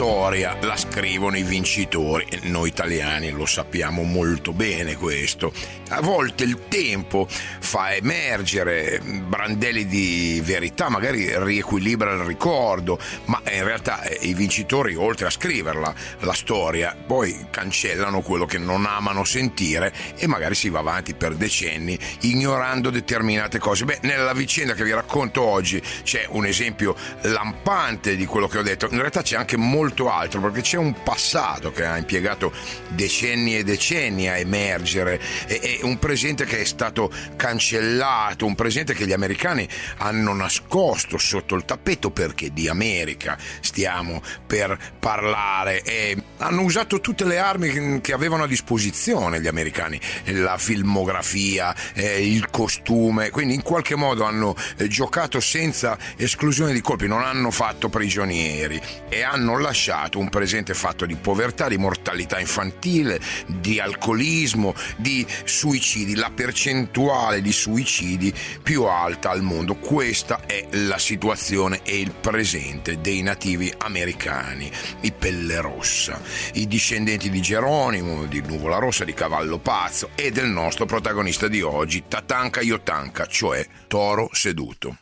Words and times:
storia 0.00 0.56
la 0.62 0.78
scrivono 0.78 1.36
i 1.36 1.42
vincitori, 1.42 2.26
noi 2.44 2.70
italiani 2.70 3.28
lo 3.32 3.44
sappiamo 3.44 4.02
molto 4.02 4.54
bene 4.54 4.96
questo. 4.96 5.52
A 5.90 6.00
volte 6.00 6.44
il 6.44 6.68
tempo 6.68 7.26
fa 7.28 7.94
emergere 7.94 8.98
brandelli 9.02 9.84
di 9.84 10.40
verità, 10.42 10.88
magari 10.88 11.30
riequilibra 11.36 12.12
il 12.12 12.20
ricordo, 12.20 12.98
ma 13.26 13.42
in 13.52 13.64
realtà 13.64 14.02
eh, 14.04 14.18
i 14.22 14.32
vincitori 14.32 14.94
oltre 14.94 15.26
a 15.26 15.30
scriverla, 15.30 15.94
la 16.20 16.32
storia, 16.32 16.96
poi 17.06 17.48
cancellano 17.50 18.22
quello 18.22 18.46
che 18.46 18.56
non 18.56 18.86
amano 18.86 19.24
sentire 19.24 19.92
e 20.16 20.26
magari 20.26 20.54
si 20.54 20.70
va 20.70 20.78
avanti 20.78 21.12
per 21.12 21.34
decenni 21.34 21.98
ignorando 22.20 22.88
determinate 22.88 23.58
cose. 23.58 23.84
Beh, 23.84 23.98
nella 24.02 24.32
vicenda 24.32 24.72
che 24.72 24.84
vi 24.84 24.92
racconto 24.92 25.42
oggi 25.42 25.82
c'è 26.04 26.24
un 26.30 26.46
esempio 26.46 26.96
lampante 27.22 28.16
di 28.16 28.24
quello 28.24 28.46
che 28.46 28.56
ho 28.56 28.62
detto. 28.62 28.88
In 28.90 28.98
realtà 28.98 29.20
c'è 29.20 29.36
anche 29.36 29.58
molto 29.58 29.88
altro 29.94 30.40
perché 30.40 30.62
c'è 30.62 30.76
un 30.76 31.02
passato 31.02 31.72
che 31.72 31.84
ha 31.84 31.96
impiegato 31.96 32.52
decenni 32.88 33.56
e 33.56 33.64
decenni 33.64 34.28
a 34.28 34.36
emergere 34.36 35.20
e, 35.46 35.60
e 35.62 35.80
un 35.82 35.98
presente 35.98 36.44
che 36.44 36.60
è 36.60 36.64
stato 36.64 37.10
cancellato, 37.36 38.46
un 38.46 38.54
presente 38.54 38.94
che 38.94 39.06
gli 39.06 39.12
americani 39.12 39.68
hanno 39.98 40.32
nascosto 40.34 41.18
sotto 41.18 41.54
il 41.54 41.64
tappeto 41.64 42.10
perché 42.10 42.52
di 42.52 42.68
America 42.68 43.36
stiamo 43.60 44.22
per 44.46 44.78
parlare. 44.98 45.82
E 45.82 46.16
hanno 46.38 46.62
usato 46.62 47.00
tutte 47.00 47.24
le 47.24 47.38
armi 47.38 48.00
che 48.00 48.12
avevano 48.12 48.44
a 48.44 48.46
disposizione 48.46 49.40
gli 49.40 49.46
americani, 49.46 50.00
la 50.26 50.58
filmografia, 50.58 51.74
eh, 51.94 52.26
il 52.26 52.50
costume, 52.50 53.30
quindi 53.30 53.54
in 53.54 53.62
qualche 53.62 53.94
modo 53.94 54.24
hanno 54.24 54.54
eh, 54.76 54.88
giocato 54.88 55.40
senza 55.40 55.98
esclusione 56.16 56.72
di 56.72 56.80
colpi, 56.80 57.06
non 57.06 57.22
hanno 57.22 57.50
fatto 57.50 57.88
prigionieri 57.88 58.80
e 59.08 59.22
hanno 59.22 59.58
lasciato 59.58 59.69
un 60.18 60.28
presente 60.28 60.74
fatto 60.74 61.06
di 61.06 61.16
povertà, 61.16 61.68
di 61.68 61.76
mortalità 61.76 62.38
infantile, 62.38 63.20
di 63.46 63.78
alcolismo, 63.78 64.74
di 64.96 65.26
suicidi, 65.44 66.14
la 66.14 66.30
percentuale 66.34 67.40
di 67.40 67.52
suicidi 67.52 68.32
più 68.62 68.84
alta 68.84 69.30
al 69.30 69.42
mondo. 69.42 69.76
Questa 69.76 70.42
è 70.46 70.66
la 70.72 70.98
situazione 70.98 71.80
e 71.82 72.00
il 72.00 72.12
presente 72.12 73.00
dei 73.00 73.22
nativi 73.22 73.72
americani, 73.78 74.70
i 75.02 75.12
pelle 75.12 75.60
rossa 75.60 76.20
i 76.54 76.66
discendenti 76.66 77.30
di 77.30 77.40
Geronimo, 77.40 78.26
di 78.26 78.40
Nuvola 78.40 78.78
Rossa, 78.78 79.04
di 79.04 79.14
Cavallo 79.14 79.58
Pazzo 79.58 80.10
e 80.14 80.30
del 80.30 80.48
nostro 80.48 80.86
protagonista 80.86 81.48
di 81.48 81.62
oggi, 81.62 82.04
Tatanka 82.08 82.60
Yotanka, 82.60 83.26
cioè 83.26 83.66
Toro 83.86 84.28
Seduto. 84.32 84.98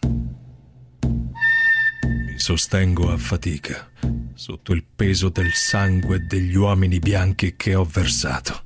Mi 1.01 2.39
sostengo 2.39 3.11
a 3.11 3.17
fatica 3.17 3.91
sotto 4.39 4.73
il 4.73 4.85
peso 4.85 5.31
del 5.31 5.53
sangue 5.53 6.25
degli 6.25 6.55
uomini 6.55 7.01
bianchi 7.01 7.57
che 7.57 7.75
ho 7.75 7.83
versato. 7.83 8.63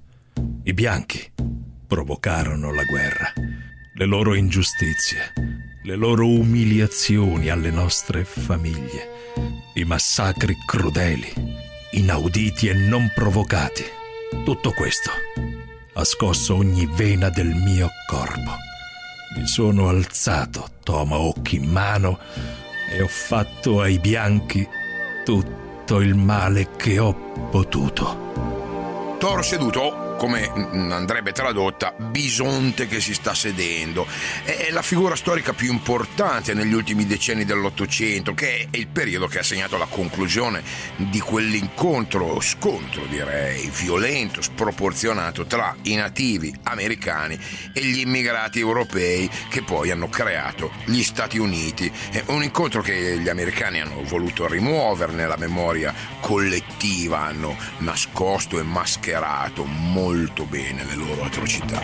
I 0.64 0.74
bianchi 0.74 1.32
provocarono 1.86 2.74
la 2.74 2.84
guerra, 2.84 3.32
le 3.94 4.04
loro 4.04 4.34
ingiustizie, 4.34 5.32
le 5.82 5.96
loro 5.96 6.28
umiliazioni 6.28 7.48
alle 7.48 7.70
nostre 7.70 8.24
famiglie, 8.24 9.32
i 9.72 9.84
massacri 9.84 10.54
crudeli 10.66 11.32
inauditi 11.92 12.68
e 12.68 12.74
non 12.74 13.10
provocati. 13.14 13.84
Tutto 14.44 14.72
questo 14.72 15.10
ha 15.94 16.04
scosso 16.04 16.54
ogni 16.54 16.84
vena 16.84 17.30
del 17.30 17.48
mio 17.48 17.88
corpo. 18.06 18.56
Mi 19.38 19.46
sono 19.46 19.88
alzato, 19.88 20.68
tomahawk 20.82 21.52
in 21.52 21.64
mano, 21.64 22.18
e 22.90 23.00
ho 23.00 23.08
fatto 23.08 23.80
ai 23.80 23.98
bianchi 23.98 24.68
tutto 25.24 26.00
il 26.00 26.14
male 26.14 26.68
che 26.76 26.98
ho 26.98 27.14
potuto. 27.50 29.16
Toro 29.18 29.42
seduto 29.42 30.11
come 30.22 30.48
andrebbe 30.52 31.32
tradotta, 31.32 31.96
bisonte 31.98 32.86
che 32.86 33.00
si 33.00 33.12
sta 33.12 33.34
sedendo. 33.34 34.06
È 34.44 34.68
la 34.70 34.80
figura 34.80 35.16
storica 35.16 35.52
più 35.52 35.72
importante 35.72 36.54
negli 36.54 36.74
ultimi 36.74 37.06
decenni 37.06 37.44
dell'Ottocento, 37.44 38.32
che 38.32 38.68
è 38.70 38.76
il 38.76 38.86
periodo 38.86 39.26
che 39.26 39.40
ha 39.40 39.42
segnato 39.42 39.76
la 39.76 39.88
conclusione 39.90 40.62
di 40.94 41.18
quell'incontro, 41.18 42.40
scontro 42.40 43.04
direi, 43.06 43.68
violento, 43.74 44.42
sproporzionato 44.42 45.44
tra 45.44 45.74
i 45.82 45.96
nativi 45.96 46.54
americani 46.62 47.36
e 47.72 47.84
gli 47.84 47.98
immigrati 47.98 48.60
europei 48.60 49.28
che 49.48 49.64
poi 49.64 49.90
hanno 49.90 50.08
creato 50.08 50.70
gli 50.84 51.02
Stati 51.02 51.38
Uniti. 51.38 51.90
È 52.12 52.22
un 52.26 52.44
incontro 52.44 52.80
che 52.80 53.18
gli 53.18 53.28
americani 53.28 53.80
hanno 53.80 54.04
voluto 54.04 54.46
rimuovere 54.46 55.14
nella 55.14 55.36
memoria 55.36 55.92
collettiva, 56.20 57.22
hanno 57.22 57.56
nascosto 57.78 58.60
e 58.60 58.62
mascherato 58.62 59.64
molto 59.64 60.10
molto 60.12 60.44
bene 60.44 60.84
le 60.84 60.94
loro 60.94 61.24
atrocità. 61.24 61.80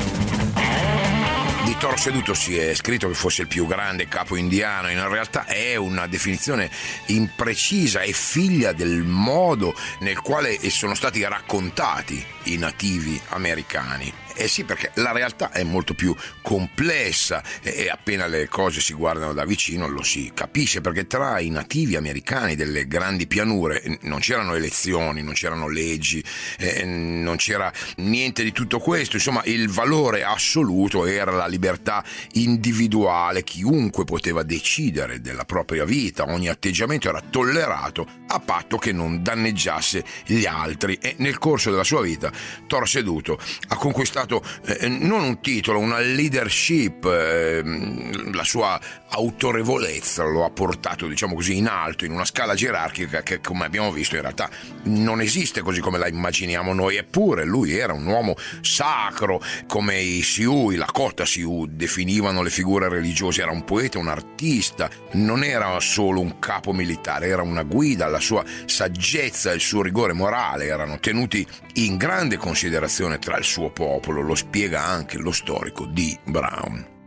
Di 1.64 1.74
Toro 1.78 1.96
Seduto 1.96 2.34
si 2.34 2.58
è 2.58 2.74
scritto 2.74 3.08
che 3.08 3.14
fosse 3.14 3.42
il 3.42 3.48
più 3.48 3.66
grande 3.66 4.06
capo 4.06 4.36
indiano, 4.36 4.90
in 4.90 5.08
realtà 5.08 5.46
è 5.46 5.76
una 5.76 6.06
definizione 6.06 6.70
imprecisa 7.06 8.02
e 8.02 8.12
figlia 8.12 8.72
del 8.72 9.02
modo 9.02 9.74
nel 10.00 10.20
quale 10.20 10.58
sono 10.68 10.94
stati 10.94 11.22
raccontati 11.24 12.22
i 12.44 12.58
nativi 12.58 13.18
americani. 13.28 14.12
Eh 14.40 14.46
sì, 14.46 14.62
perché 14.62 14.92
la 14.94 15.10
realtà 15.10 15.50
è 15.50 15.64
molto 15.64 15.94
più 15.94 16.14
complessa 16.42 17.42
e 17.60 17.88
appena 17.88 18.28
le 18.28 18.46
cose 18.46 18.80
si 18.80 18.92
guardano 18.92 19.32
da 19.32 19.44
vicino 19.44 19.88
lo 19.88 20.04
si 20.04 20.30
capisce, 20.32 20.80
perché 20.80 21.08
tra 21.08 21.40
i 21.40 21.50
nativi 21.50 21.96
americani 21.96 22.54
delle 22.54 22.86
grandi 22.86 23.26
pianure 23.26 23.98
non 24.02 24.20
c'erano 24.20 24.54
elezioni, 24.54 25.22
non 25.22 25.34
c'erano 25.34 25.66
leggi, 25.66 26.22
eh, 26.58 26.84
non 26.84 27.34
c'era 27.34 27.72
niente 27.96 28.44
di 28.44 28.52
tutto 28.52 28.78
questo, 28.78 29.16
insomma 29.16 29.42
il 29.46 29.68
valore 29.68 30.22
assoluto 30.22 31.04
era 31.04 31.32
la 31.32 31.48
libertà 31.48 32.04
individuale, 32.34 33.42
chiunque 33.42 34.04
poteva 34.04 34.44
decidere 34.44 35.20
della 35.20 35.46
propria 35.46 35.84
vita, 35.84 36.22
ogni 36.28 36.48
atteggiamento 36.48 37.08
era 37.08 37.20
tollerato 37.28 38.06
a 38.28 38.38
patto 38.38 38.78
che 38.78 38.92
non 38.92 39.20
danneggiasse 39.20 40.04
gli 40.26 40.46
altri 40.46 40.96
e 41.00 41.16
nel 41.18 41.38
corso 41.38 41.70
della 41.70 41.82
sua 41.82 42.02
vita 42.02 42.30
Thor 42.68 42.88
Seduto 42.88 43.36
ha 43.68 43.76
conquistato 43.76 44.27
dato 44.28 44.44
eh, 44.66 44.88
non 44.88 45.22
un 45.22 45.40
titolo, 45.40 45.78
una 45.78 45.98
leadership, 45.98 47.04
eh, 47.06 47.62
la 48.32 48.44
sua 48.44 48.78
autorevolezza 49.10 50.24
lo 50.24 50.44
ha 50.44 50.50
portato, 50.50 51.06
diciamo 51.06 51.34
così, 51.34 51.56
in 51.56 51.66
alto, 51.66 52.04
in 52.04 52.12
una 52.12 52.24
scala 52.24 52.54
gerarchica 52.54 53.22
che, 53.22 53.40
come 53.40 53.64
abbiamo 53.64 53.90
visto, 53.90 54.16
in 54.16 54.22
realtà 54.22 54.50
non 54.84 55.20
esiste 55.20 55.62
così 55.62 55.80
come 55.80 55.98
la 55.98 56.08
immaginiamo 56.08 56.72
noi, 56.74 56.96
eppure 56.96 57.44
lui 57.44 57.74
era 57.76 57.92
un 57.92 58.06
uomo 58.06 58.34
sacro, 58.60 59.42
come 59.66 59.98
i 60.00 60.22
Sioux, 60.22 60.72
i 60.72 60.76
Lakota 60.76 61.24
Sioux 61.24 61.66
definivano 61.68 62.42
le 62.42 62.50
figure 62.50 62.88
religiose, 62.88 63.42
era 63.42 63.50
un 63.50 63.64
poeta, 63.64 63.98
un 63.98 64.08
artista, 64.08 64.90
non 65.12 65.42
era 65.42 65.78
solo 65.80 66.20
un 66.20 66.38
capo 66.38 66.72
militare, 66.72 67.28
era 67.28 67.42
una 67.42 67.62
guida, 67.62 68.06
la 68.08 68.20
sua 68.20 68.44
saggezza 68.66 69.52
il 69.52 69.60
suo 69.60 69.82
rigore 69.82 70.12
morale 70.12 70.66
erano 70.66 70.98
tenuti 70.98 71.46
in 71.74 71.96
grande 71.96 72.36
considerazione 72.36 73.18
tra 73.18 73.36
il 73.36 73.44
suo 73.44 73.70
popolo 73.70 74.20
lo 74.22 74.34
spiega 74.34 74.84
anche 74.84 75.18
lo 75.18 75.32
storico 75.32 75.86
D. 75.86 76.18
Brown. 76.24 76.97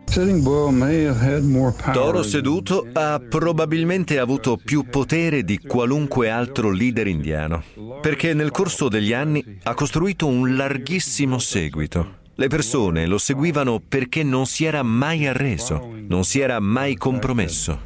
Toro 1.93 2.23
seduto 2.23 2.85
ha 2.91 3.21
probabilmente 3.29 4.19
avuto 4.19 4.57
più 4.61 4.83
potere 4.89 5.45
di 5.45 5.57
qualunque 5.57 6.29
altro 6.29 6.69
leader 6.69 7.07
indiano, 7.07 7.63
perché 8.01 8.33
nel 8.33 8.51
corso 8.51 8.89
degli 8.89 9.13
anni 9.13 9.59
ha 9.63 9.73
costruito 9.73 10.27
un 10.27 10.57
larghissimo 10.57 11.39
seguito. 11.39 12.15
Le 12.35 12.47
persone 12.47 13.05
lo 13.05 13.17
seguivano 13.17 13.79
perché 13.79 14.21
non 14.23 14.47
si 14.47 14.65
era 14.65 14.83
mai 14.83 15.27
arreso, 15.27 15.89
non 16.09 16.25
si 16.25 16.41
era 16.41 16.59
mai 16.59 16.97
compromesso. 16.97 17.79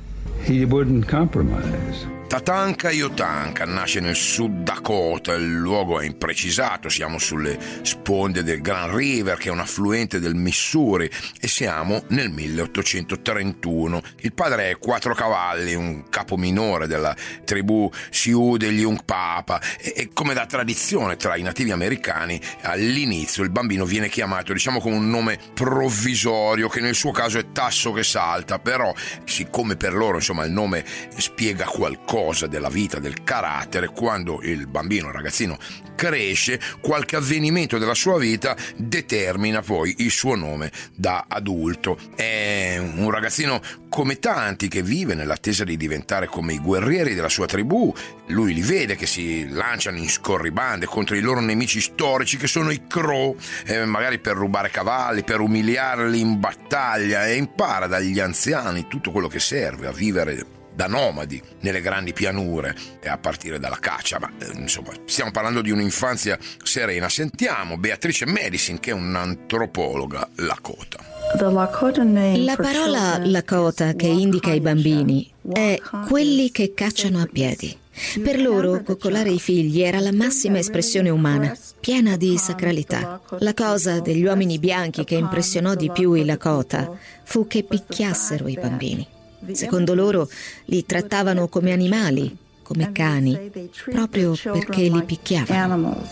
He 0.46 0.64
wouldn't 0.64 1.08
compromise. 1.08 2.08
Tatanka 2.36 2.92
Yotanka 2.92 3.64
nasce 3.64 4.02
nel 4.02 4.14
Sud 4.18 4.64
Dakota, 4.64 5.32
il 5.36 5.54
luogo 5.54 6.02
è 6.02 6.06
imprecisato, 6.06 6.90
siamo 6.90 7.18
sulle 7.18 7.58
sponde 7.84 8.44
del 8.44 8.60
Grand 8.60 8.94
River 8.94 9.38
che 9.38 9.48
è 9.48 9.52
un 9.54 9.62
affluente 9.62 10.20
del 10.20 10.36
Missouri 10.36 11.10
e 11.40 11.48
siamo 11.48 12.04
nel 12.10 12.30
1831. 12.32 14.02
Il 14.20 14.34
padre 14.34 14.72
è 14.72 14.78
Quattro 14.78 15.16
Cavalli, 15.16 15.76
un 15.76 16.10
capo 16.10 16.36
minore 16.36 16.88
della 16.88 17.16
tribù 17.46 17.90
Sioux 18.10 18.58
degli 18.58 18.86
Papa 19.06 19.62
e, 19.80 19.94
e 19.96 20.10
come 20.12 20.34
da 20.34 20.46
tradizione 20.46 21.16
tra 21.16 21.38
i 21.38 21.42
nativi 21.42 21.72
americani 21.72 22.38
all'inizio 22.64 23.44
il 23.44 23.50
bambino 23.50 23.86
viene 23.86 24.10
chiamato 24.10 24.52
diciamo 24.52 24.82
con 24.82 24.92
un 24.92 25.10
nome 25.10 25.40
provvisorio 25.54 26.68
che 26.68 26.82
nel 26.82 26.96
suo 26.96 27.12
caso 27.12 27.40
è 27.40 27.52
Tasso 27.54 27.94
che 27.94 28.04
salta, 28.04 28.60
però 28.60 28.94
siccome 29.24 29.78
per 29.78 29.94
loro 29.94 30.16
insomma 30.16 30.44
il 30.44 30.52
nome 30.52 30.84
spiega 31.16 31.64
qualcosa 31.64 32.24
dosa 32.26 32.48
della 32.48 32.70
vita, 32.70 32.98
del 32.98 33.24
carattere, 33.24 33.90
quando 33.90 34.40
il 34.42 34.66
bambino, 34.66 35.10
il 35.10 35.14
ragazzino 35.14 35.58
cresce, 35.96 36.60
qualche 36.82 37.16
avvenimento 37.16 37.78
della 37.78 37.94
sua 37.94 38.18
vita 38.18 38.56
determina 38.76 39.62
poi 39.62 39.96
il 40.00 40.10
suo 40.10 40.36
nome 40.36 40.72
da 40.96 41.26
adulto. 41.28 41.98
È 42.16 42.78
un 42.78 43.12
ragazzino 43.12 43.62
come 43.90 44.18
tanti 44.18 44.68
che 44.68 44.82
vive 44.82 45.14
nell'attesa 45.14 45.64
di 45.64 45.78
diventare 45.78 46.26
come 46.26 46.54
i 46.54 46.60
guerrieri 46.60 47.14
della 47.14 47.30
sua 47.30 47.46
tribù. 47.46 47.94
Lui 48.30 48.56
li 48.56 48.62
vede 48.62 48.96
che 48.96 49.06
si 49.06 49.48
lanciano 49.48 49.98
in 49.98 50.10
scorribande 50.10 50.88
contro 50.88 51.16
i 51.16 51.22
loro 51.22 51.42
nemici 51.42 51.80
storici 51.80 52.38
che 52.38 52.48
sono 52.48 52.72
i 52.72 52.88
Crow, 52.88 53.38
eh, 53.66 53.86
magari 53.86 54.18
per 54.18 54.36
rubare 54.36 54.72
cavalli, 54.72 55.24
per 55.24 55.42
umiliarli 55.42 56.20
in 56.20 56.40
battaglia 56.40 57.28
e 57.28 57.36
impara 57.36 57.86
dagli 57.86 58.20
anziani 58.20 58.88
tutto 58.88 59.12
quello 59.12 59.28
che 59.28 59.40
serve 59.40 59.86
a 59.88 59.92
vivere 59.92 60.55
da 60.76 60.88
nomadi 60.88 61.42
nelle 61.62 61.82
grandi 61.82 62.14
pianure 62.14 62.76
e 63.00 63.08
a 63.08 63.18
partire 63.18 63.60
dalla 63.60 63.80
caccia, 63.80 64.20
ma 64.20 64.32
eh, 64.40 64.52
insomma 64.58 64.92
stiamo 65.06 65.32
parlando 65.32 65.62
di 65.62 65.72
un'infanzia 65.72 66.38
serena. 66.64 67.10
Sentiamo 67.10 67.78
Beatrice 67.78 68.26
Medicine 68.26 68.80
che 68.80 68.92
è 68.92 68.94
un'antropologa 68.94 70.30
lakota. 70.36 71.14
La 71.38 72.56
parola 72.56 73.18
Lakota 73.18 73.94
che 73.94 74.08
indica 74.08 74.52
i 74.52 74.62
bambini 74.62 75.30
è 75.52 75.80
quelli 76.08 76.52
che 76.52 76.74
cacciano 76.74 77.20
a 77.20 77.28
piedi. 77.32 77.76
Per 78.22 78.40
loro 78.40 78.82
coccolare 78.84 79.32
i 79.32 79.40
figli 79.40 79.82
era 79.82 80.00
la 80.00 80.12
massima 80.12 80.60
espressione 80.60 81.10
umana, 81.10 81.58
piena 81.80 82.18
di 82.18 82.38
sacralità. 82.38 83.22
La 83.40 83.54
cosa 83.54 84.02
degli 84.02 84.26
uomini 84.26 84.60
bianchi 84.60 85.04
che 85.04 85.16
impressionò 85.16 85.76
di 85.76 85.90
più 85.92 86.14
i 86.14 86.26
Lakota 86.26 86.92
fu 87.24 87.48
che 87.48 87.64
picchiassero 87.64 88.48
i 88.48 88.58
bambini. 88.60 89.08
Secondo 89.52 89.94
loro 89.94 90.28
li 90.66 90.86
trattavano 90.86 91.48
come 91.48 91.72
animali, 91.72 92.36
come 92.62 92.92
cani, 92.92 93.52
proprio 93.90 94.34
perché 94.42 94.84
li 94.84 95.04
picchiavano. 95.04 96.04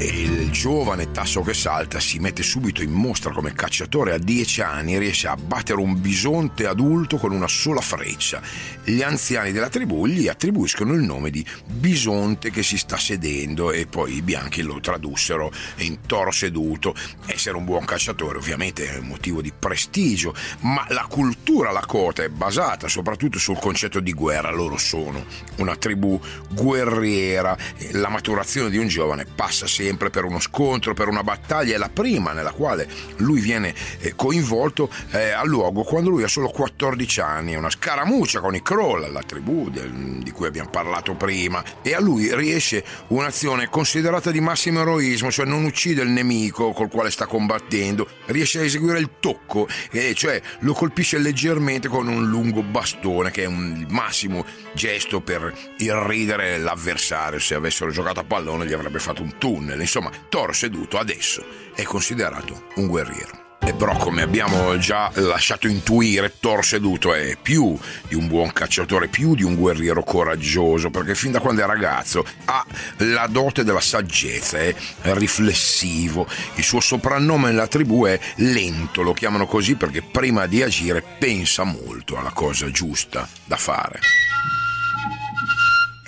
Il 0.00 0.52
giovane 0.52 1.10
tasso 1.10 1.42
che 1.42 1.54
salta 1.54 1.98
si 1.98 2.20
mette 2.20 2.44
subito 2.44 2.84
in 2.84 2.92
mostra 2.92 3.32
come 3.32 3.52
cacciatore 3.52 4.12
a 4.12 4.18
10 4.18 4.60
anni 4.60 4.94
e 4.94 5.00
riesce 5.00 5.26
a 5.26 5.34
battere 5.34 5.80
un 5.80 6.00
bisonte 6.00 6.68
adulto 6.68 7.16
con 7.16 7.32
una 7.32 7.48
sola 7.48 7.80
freccia. 7.80 8.40
Gli 8.84 9.02
anziani 9.02 9.50
della 9.50 9.68
tribù 9.68 10.06
gli 10.06 10.28
attribuiscono 10.28 10.92
il 10.92 11.02
nome 11.02 11.30
di 11.30 11.44
bisonte 11.66 12.52
che 12.52 12.62
si 12.62 12.78
sta 12.78 12.96
sedendo 12.96 13.72
e 13.72 13.86
poi 13.86 14.14
i 14.14 14.22
bianchi 14.22 14.62
lo 14.62 14.78
tradussero 14.78 15.50
in 15.78 15.98
toro 16.06 16.30
seduto. 16.30 16.94
Essere 17.26 17.56
un 17.56 17.64
buon 17.64 17.84
cacciatore 17.84 18.38
ovviamente 18.38 18.88
è 18.88 18.98
un 18.98 19.08
motivo 19.08 19.42
di 19.42 19.52
prestigio, 19.52 20.32
ma 20.60 20.86
la 20.90 21.06
cultura 21.10 21.72
lakota 21.72 22.22
è 22.22 22.28
basata 22.28 22.86
soprattutto 22.86 23.40
sul 23.40 23.58
concetto 23.58 23.98
di 23.98 24.12
guerra. 24.12 24.52
Loro 24.52 24.76
sono 24.76 25.24
una 25.56 25.74
tribù 25.74 26.20
guerriera, 26.50 27.58
la 27.94 28.08
maturazione 28.08 28.70
di 28.70 28.78
un 28.78 28.86
giovane 28.86 29.24
passa 29.24 29.66
sempre 29.66 29.86
sempre 29.88 30.10
per 30.10 30.24
uno 30.24 30.38
scontro, 30.38 30.92
per 30.92 31.08
una 31.08 31.22
battaglia, 31.22 31.74
è 31.74 31.78
la 31.78 31.88
prima 31.88 32.32
nella 32.32 32.50
quale 32.50 32.86
lui 33.18 33.40
viene 33.40 33.74
eh, 34.00 34.14
coinvolto 34.14 34.90
eh, 35.12 35.30
al 35.30 35.48
luogo 35.48 35.82
quando 35.82 36.10
lui 36.10 36.22
ha 36.22 36.28
solo 36.28 36.50
14 36.50 37.20
anni, 37.20 37.52
è 37.54 37.56
una 37.56 37.70
scaramuccia 37.70 38.40
con 38.40 38.54
i 38.54 38.60
Kroll, 38.60 39.10
la 39.10 39.22
tribù 39.22 39.70
del, 39.70 40.18
di 40.22 40.30
cui 40.30 40.46
abbiamo 40.46 40.68
parlato 40.68 41.14
prima, 41.14 41.64
e 41.80 41.94
a 41.94 42.00
lui 42.00 42.34
riesce 42.34 42.84
un'azione 43.08 43.70
considerata 43.70 44.30
di 44.30 44.40
massimo 44.40 44.80
eroismo, 44.80 45.30
cioè 45.30 45.46
non 45.46 45.64
uccide 45.64 46.02
il 46.02 46.10
nemico 46.10 46.72
col 46.72 46.90
quale 46.90 47.10
sta 47.10 47.24
combattendo, 47.24 48.06
riesce 48.26 48.60
a 48.60 48.64
eseguire 48.64 48.98
il 48.98 49.12
tocco, 49.20 49.66
eh, 49.90 50.12
cioè 50.14 50.40
lo 50.60 50.74
colpisce 50.74 51.16
leggermente 51.16 51.88
con 51.88 52.08
un 52.08 52.28
lungo 52.28 52.62
bastone 52.62 53.30
che 53.30 53.44
è 53.44 53.46
un 53.46 53.86
massimo 53.88 54.44
gesto 54.74 55.22
per 55.22 55.52
irridere 55.78 56.58
l'avversario, 56.58 57.38
se 57.38 57.54
avessero 57.54 57.90
giocato 57.90 58.20
a 58.20 58.24
pallone 58.24 58.66
gli 58.66 58.74
avrebbe 58.74 58.98
fatto 58.98 59.22
un 59.22 59.38
tunnel 59.38 59.77
Insomma, 59.82 60.10
Thor 60.28 60.54
seduto 60.54 60.98
adesso 60.98 61.44
è 61.74 61.82
considerato 61.82 62.66
un 62.76 62.86
guerriero. 62.86 63.46
E 63.60 63.74
però, 63.74 63.94
come 63.96 64.22
abbiamo 64.22 64.78
già 64.78 65.10
lasciato 65.14 65.68
intuire, 65.68 66.32
Thor 66.40 66.64
seduto 66.64 67.12
è 67.12 67.36
più 67.36 67.78
di 68.08 68.14
un 68.14 68.26
buon 68.26 68.50
cacciatore, 68.52 69.08
più 69.08 69.34
di 69.34 69.42
un 69.42 69.56
guerriero 69.56 70.02
coraggioso, 70.02 70.88
perché 70.88 71.14
fin 71.14 71.32
da 71.32 71.40
quando 71.40 71.62
è 71.62 71.66
ragazzo 71.66 72.24
ha 72.46 72.64
la 72.98 73.26
dote 73.26 73.64
della 73.64 73.80
saggezza, 73.80 74.58
è 74.58 74.74
riflessivo. 75.02 76.26
Il 76.54 76.64
suo 76.64 76.80
soprannome 76.80 77.50
nella 77.50 77.66
tribù 77.66 78.06
è 78.06 78.18
Lento, 78.36 79.02
lo 79.02 79.12
chiamano 79.12 79.46
così 79.46 79.74
perché 79.74 80.00
prima 80.00 80.46
di 80.46 80.62
agire 80.62 81.04
pensa 81.18 81.64
molto 81.64 82.16
alla 82.16 82.32
cosa 82.32 82.70
giusta 82.70 83.28
da 83.44 83.56
fare. 83.56 84.27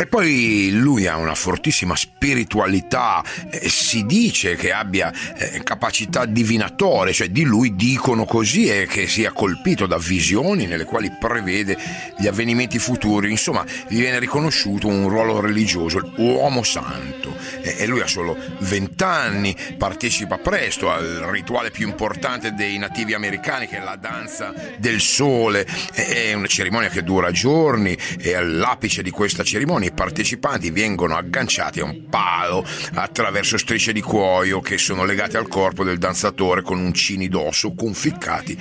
E 0.00 0.06
poi 0.06 0.70
lui 0.72 1.06
ha 1.06 1.18
una 1.18 1.34
fortissima 1.34 1.94
spiritualità, 1.94 3.22
si 3.66 4.06
dice 4.06 4.56
che 4.56 4.72
abbia 4.72 5.12
eh, 5.36 5.62
capacità 5.62 6.24
divinatorie, 6.24 7.12
cioè 7.12 7.28
di 7.28 7.42
lui 7.42 7.76
dicono 7.76 8.24
così 8.24 8.66
e 8.66 8.86
che 8.86 9.06
sia 9.06 9.30
colpito 9.32 9.84
da 9.84 9.98
visioni 9.98 10.64
nelle 10.64 10.84
quali 10.84 11.14
prevede 11.20 11.76
gli 12.16 12.26
avvenimenti 12.26 12.78
futuri, 12.78 13.30
insomma 13.30 13.62
gli 13.88 13.98
viene 13.98 14.18
riconosciuto 14.18 14.86
un 14.86 15.06
ruolo 15.06 15.38
religioso, 15.38 16.14
uomo 16.16 16.62
santo. 16.62 17.36
E 17.60 17.84
lui 17.84 18.00
ha 18.00 18.06
solo 18.06 18.38
20 18.60 19.04
anni, 19.04 19.54
partecipa 19.76 20.38
presto 20.38 20.90
al 20.90 21.28
rituale 21.30 21.70
più 21.70 21.86
importante 21.86 22.54
dei 22.54 22.78
nativi 22.78 23.12
americani 23.12 23.66
che 23.66 23.76
è 23.76 23.84
la 23.84 23.96
danza 23.96 24.54
del 24.78 25.02
sole, 25.02 25.66
è 25.92 26.32
una 26.32 26.46
cerimonia 26.46 26.88
che 26.88 27.02
dura 27.02 27.30
giorni 27.32 27.94
e 28.18 28.32
all'apice 28.32 29.02
di 29.02 29.10
questa 29.10 29.42
cerimonia 29.42 29.88
i 29.90 29.92
partecipanti 29.92 30.70
vengono 30.70 31.16
agganciati 31.16 31.80
a 31.80 31.84
un 31.84 32.08
palo 32.08 32.64
attraverso 32.94 33.58
strisce 33.58 33.92
di 33.92 34.00
cuoio 34.00 34.60
che 34.60 34.78
sono 34.78 35.04
legate 35.04 35.36
al 35.36 35.48
corpo 35.48 35.84
del 35.84 35.98
danzatore 35.98 36.62
con 36.62 36.78
uncini 36.78 37.28
d'osso 37.28 37.74
conficcati 37.74 38.56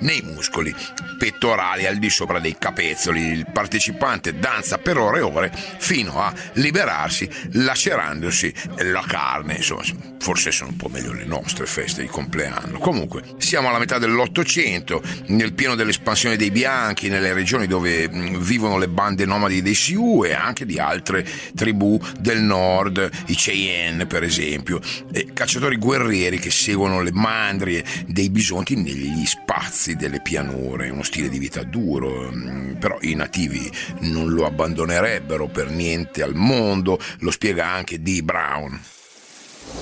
nei 0.00 0.22
muscoli 0.22 0.74
pettorali 1.18 1.86
al 1.86 1.98
di 1.98 2.08
sopra 2.08 2.40
dei 2.40 2.56
capezzoli. 2.58 3.20
Il 3.20 3.46
partecipante 3.52 4.38
danza 4.38 4.78
per 4.78 4.96
ore 4.96 5.18
e 5.18 5.22
ore 5.22 5.52
fino 5.78 6.20
a 6.20 6.32
liberarsi 6.54 7.28
lacerandosi 7.52 8.52
la 8.78 9.04
carne. 9.06 9.56
Insomma, 9.56 9.82
forse 10.18 10.50
sono 10.50 10.70
un 10.70 10.76
po' 10.76 10.88
meglio 10.88 11.12
le 11.12 11.24
nostre 11.24 11.66
feste 11.66 12.00
di 12.00 12.08
compleanno. 12.08 12.78
Comunque, 12.78 13.22
siamo 13.38 13.68
alla 13.68 13.78
metà 13.78 13.98
dell'Ottocento, 13.98 15.02
nel 15.26 15.52
pieno 15.52 15.74
dell'espansione 15.74 16.36
dei 16.36 16.50
bianchi, 16.50 17.08
nelle 17.08 17.34
regioni 17.34 17.66
dove 17.66 18.08
vivono 18.08 18.78
le 18.78 18.88
bande 18.88 19.26
nomadi 19.26 19.60
dei 19.60 19.74
Sioux 19.74 20.24
e 20.24 20.32
anche 20.32 20.64
di 20.70 20.78
altre 20.78 21.26
tribù 21.56 22.00
del 22.20 22.40
nord, 22.40 23.10
i 23.26 23.34
Cheyenne 23.34 24.06
per 24.06 24.22
esempio, 24.22 24.80
e 25.12 25.30
cacciatori 25.32 25.76
guerrieri 25.76 26.38
che 26.38 26.50
seguono 26.50 27.02
le 27.02 27.10
mandrie 27.12 27.84
dei 28.06 28.30
bisonti 28.30 28.76
negli 28.76 29.26
spazi 29.26 29.96
delle 29.96 30.20
pianure, 30.20 30.90
uno 30.90 31.02
stile 31.02 31.28
di 31.28 31.38
vita 31.38 31.64
duro, 31.64 32.30
mm, 32.30 32.74
però 32.74 32.98
i 33.00 33.14
nativi 33.14 33.68
non 34.00 34.30
lo 34.30 34.46
abbandonerebbero 34.46 35.48
per 35.48 35.70
niente 35.70 36.22
al 36.22 36.36
mondo, 36.36 36.98
lo 37.18 37.30
spiega 37.32 37.66
anche 37.66 38.00
Dee 38.00 38.22
Brown. 38.22 38.80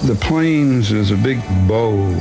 The 0.05 0.15
plains 0.15 0.91
is 0.91 1.11
a 1.11 1.17
big 1.17 1.39
bow. 1.67 2.15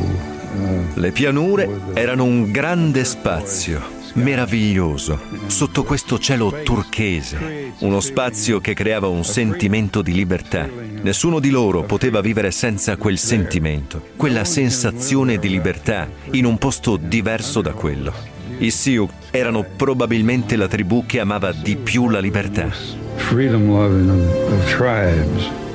Le 0.95 1.11
pianure 1.11 1.69
erano 1.93 2.23
un 2.23 2.51
grande 2.51 3.03
spazio 3.03 3.96
meraviglioso, 4.17 5.19
sotto 5.45 5.83
questo 5.83 6.17
cielo 6.19 6.61
turchese, 6.63 7.73
uno 7.79 7.99
spazio 7.99 8.59
che 8.59 8.73
creava 8.73 9.07
un 9.07 9.23
sentimento 9.23 10.01
di 10.01 10.13
libertà. 10.13 10.67
Nessuno 11.01 11.39
di 11.39 11.49
loro 11.49 11.83
poteva 11.83 12.19
vivere 12.21 12.51
senza 12.51 12.97
quel 12.97 13.17
sentimento, 13.17 14.01
quella 14.15 14.43
sensazione 14.43 15.37
di 15.37 15.49
libertà 15.49 16.09
in 16.31 16.45
un 16.45 16.57
posto 16.57 16.97
diverso 16.97 17.61
da 17.61 17.71
quello. 17.73 18.11
I 18.57 18.71
Sioux 18.71 19.11
erano 19.29 19.63
probabilmente 19.63 20.55
la 20.55 20.67
tribù 20.67 21.05
che 21.05 21.19
amava 21.19 21.51
di 21.51 21.75
più 21.75 22.09
la 22.09 22.19
libertà. 22.19 22.69
Freedom 23.15 23.69
loving 23.69 24.09
of 24.09 24.75
tribes. 24.75 25.66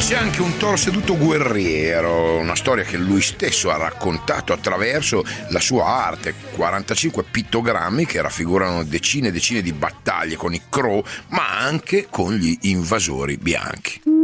C'è 0.00 0.16
anche 0.16 0.40
un 0.40 0.56
toro 0.56 0.76
seduto 0.76 1.16
guerriero, 1.16 2.38
una 2.38 2.56
storia 2.56 2.84
che 2.84 2.96
lui 2.96 3.20
stesso 3.20 3.70
ha 3.70 3.76
raccontato 3.76 4.54
attraverso 4.54 5.22
la 5.50 5.60
sua 5.60 5.84
arte, 5.84 6.34
45 6.56 7.24
pittogrammi 7.30 8.06
che 8.06 8.22
raffigurano 8.22 8.82
decine 8.82 9.28
e 9.28 9.32
decine 9.32 9.60
di 9.60 9.72
battaglie 9.72 10.36
con 10.36 10.54
i 10.54 10.62
Crow, 10.70 11.04
ma 11.28 11.58
anche 11.58 12.06
con 12.08 12.32
gli 12.32 12.56
invasori 12.62 13.36
bianchi. 13.36 14.19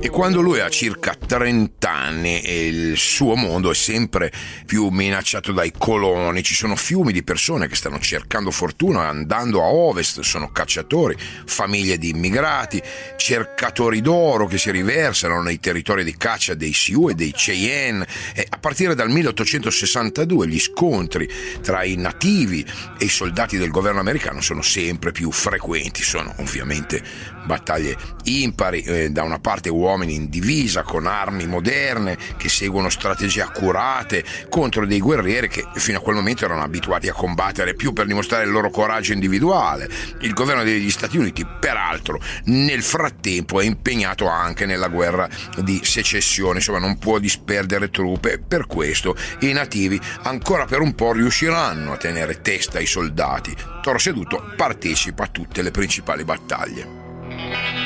E 0.00 0.10
quando 0.10 0.40
lui 0.40 0.60
ha 0.60 0.68
circa 0.68 1.12
30 1.14 1.90
anni 1.90 2.40
il 2.48 2.96
suo 2.96 3.34
mondo 3.34 3.72
è 3.72 3.74
sempre 3.74 4.30
più 4.64 4.90
minacciato 4.90 5.50
dai 5.50 5.72
coloni, 5.76 6.44
ci 6.44 6.54
sono 6.54 6.76
fiumi 6.76 7.12
di 7.12 7.24
persone 7.24 7.66
che 7.66 7.74
stanno 7.74 7.98
cercando 7.98 8.52
fortuna 8.52 9.08
andando 9.08 9.60
a 9.60 9.66
ovest, 9.66 10.20
sono 10.20 10.52
cacciatori, 10.52 11.16
famiglie 11.46 11.98
di 11.98 12.10
immigrati, 12.10 12.80
cercatori 13.16 14.00
d'oro 14.00 14.46
che 14.46 14.56
si 14.56 14.70
riversano 14.70 15.42
nei 15.42 15.58
territori 15.58 16.04
di 16.04 16.16
caccia 16.16 16.54
dei 16.54 16.72
Sioux 16.72 17.10
e 17.10 17.14
dei 17.14 17.32
Cheyenne. 17.32 18.06
E 18.34 18.46
a 18.48 18.58
partire 18.58 18.94
dal 18.94 19.10
1862 19.10 20.46
gli 20.46 20.60
scontri 20.60 21.28
tra 21.60 21.82
i 21.82 21.96
nativi 21.96 22.64
e 22.98 23.04
i 23.04 23.08
soldati 23.08 23.56
del 23.56 23.70
governo 23.70 23.98
americano 23.98 24.42
sono 24.42 24.62
sempre 24.62 25.10
più 25.10 25.32
frequenti, 25.32 26.04
sono 26.04 26.32
ovviamente 26.38 27.02
battaglie 27.48 27.96
impari, 28.24 28.82
eh, 28.82 29.10
da 29.10 29.22
una 29.22 29.40
parte 29.40 29.70
uomini 29.88 30.14
in 30.14 30.28
divisa 30.28 30.82
con 30.82 31.06
armi 31.06 31.46
moderne 31.46 32.18
che 32.36 32.48
seguono 32.48 32.90
strategie 32.90 33.40
accurate 33.42 34.22
contro 34.50 34.86
dei 34.86 35.00
guerrieri 35.00 35.48
che 35.48 35.66
fino 35.74 35.98
a 35.98 36.00
quel 36.00 36.16
momento 36.16 36.44
erano 36.44 36.62
abituati 36.62 37.08
a 37.08 37.14
combattere 37.14 37.74
più 37.74 37.92
per 37.92 38.06
dimostrare 38.06 38.44
il 38.44 38.50
loro 38.50 38.70
coraggio 38.70 39.12
individuale. 39.12 39.88
Il 40.20 40.34
governo 40.34 40.62
degli 40.62 40.90
Stati 40.90 41.16
Uniti, 41.16 41.46
peraltro, 41.46 42.20
nel 42.44 42.82
frattempo 42.82 43.60
è 43.60 43.64
impegnato 43.64 44.28
anche 44.28 44.66
nella 44.66 44.88
guerra 44.88 45.28
di 45.62 45.80
secessione, 45.82 46.58
insomma 46.58 46.78
non 46.78 46.98
può 46.98 47.18
disperdere 47.18 47.90
truppe, 47.90 48.38
per 48.38 48.66
questo 48.66 49.16
i 49.40 49.52
nativi 49.52 49.98
ancora 50.22 50.66
per 50.66 50.80
un 50.80 50.94
po' 50.94 51.12
riusciranno 51.12 51.92
a 51.92 51.96
tenere 51.96 52.42
testa 52.42 52.78
ai 52.78 52.86
soldati. 52.86 53.56
Toro 53.80 53.98
Seduto 53.98 54.52
partecipa 54.54 55.24
a 55.24 55.28
tutte 55.28 55.62
le 55.62 55.70
principali 55.70 56.24
battaglie. 56.24 57.77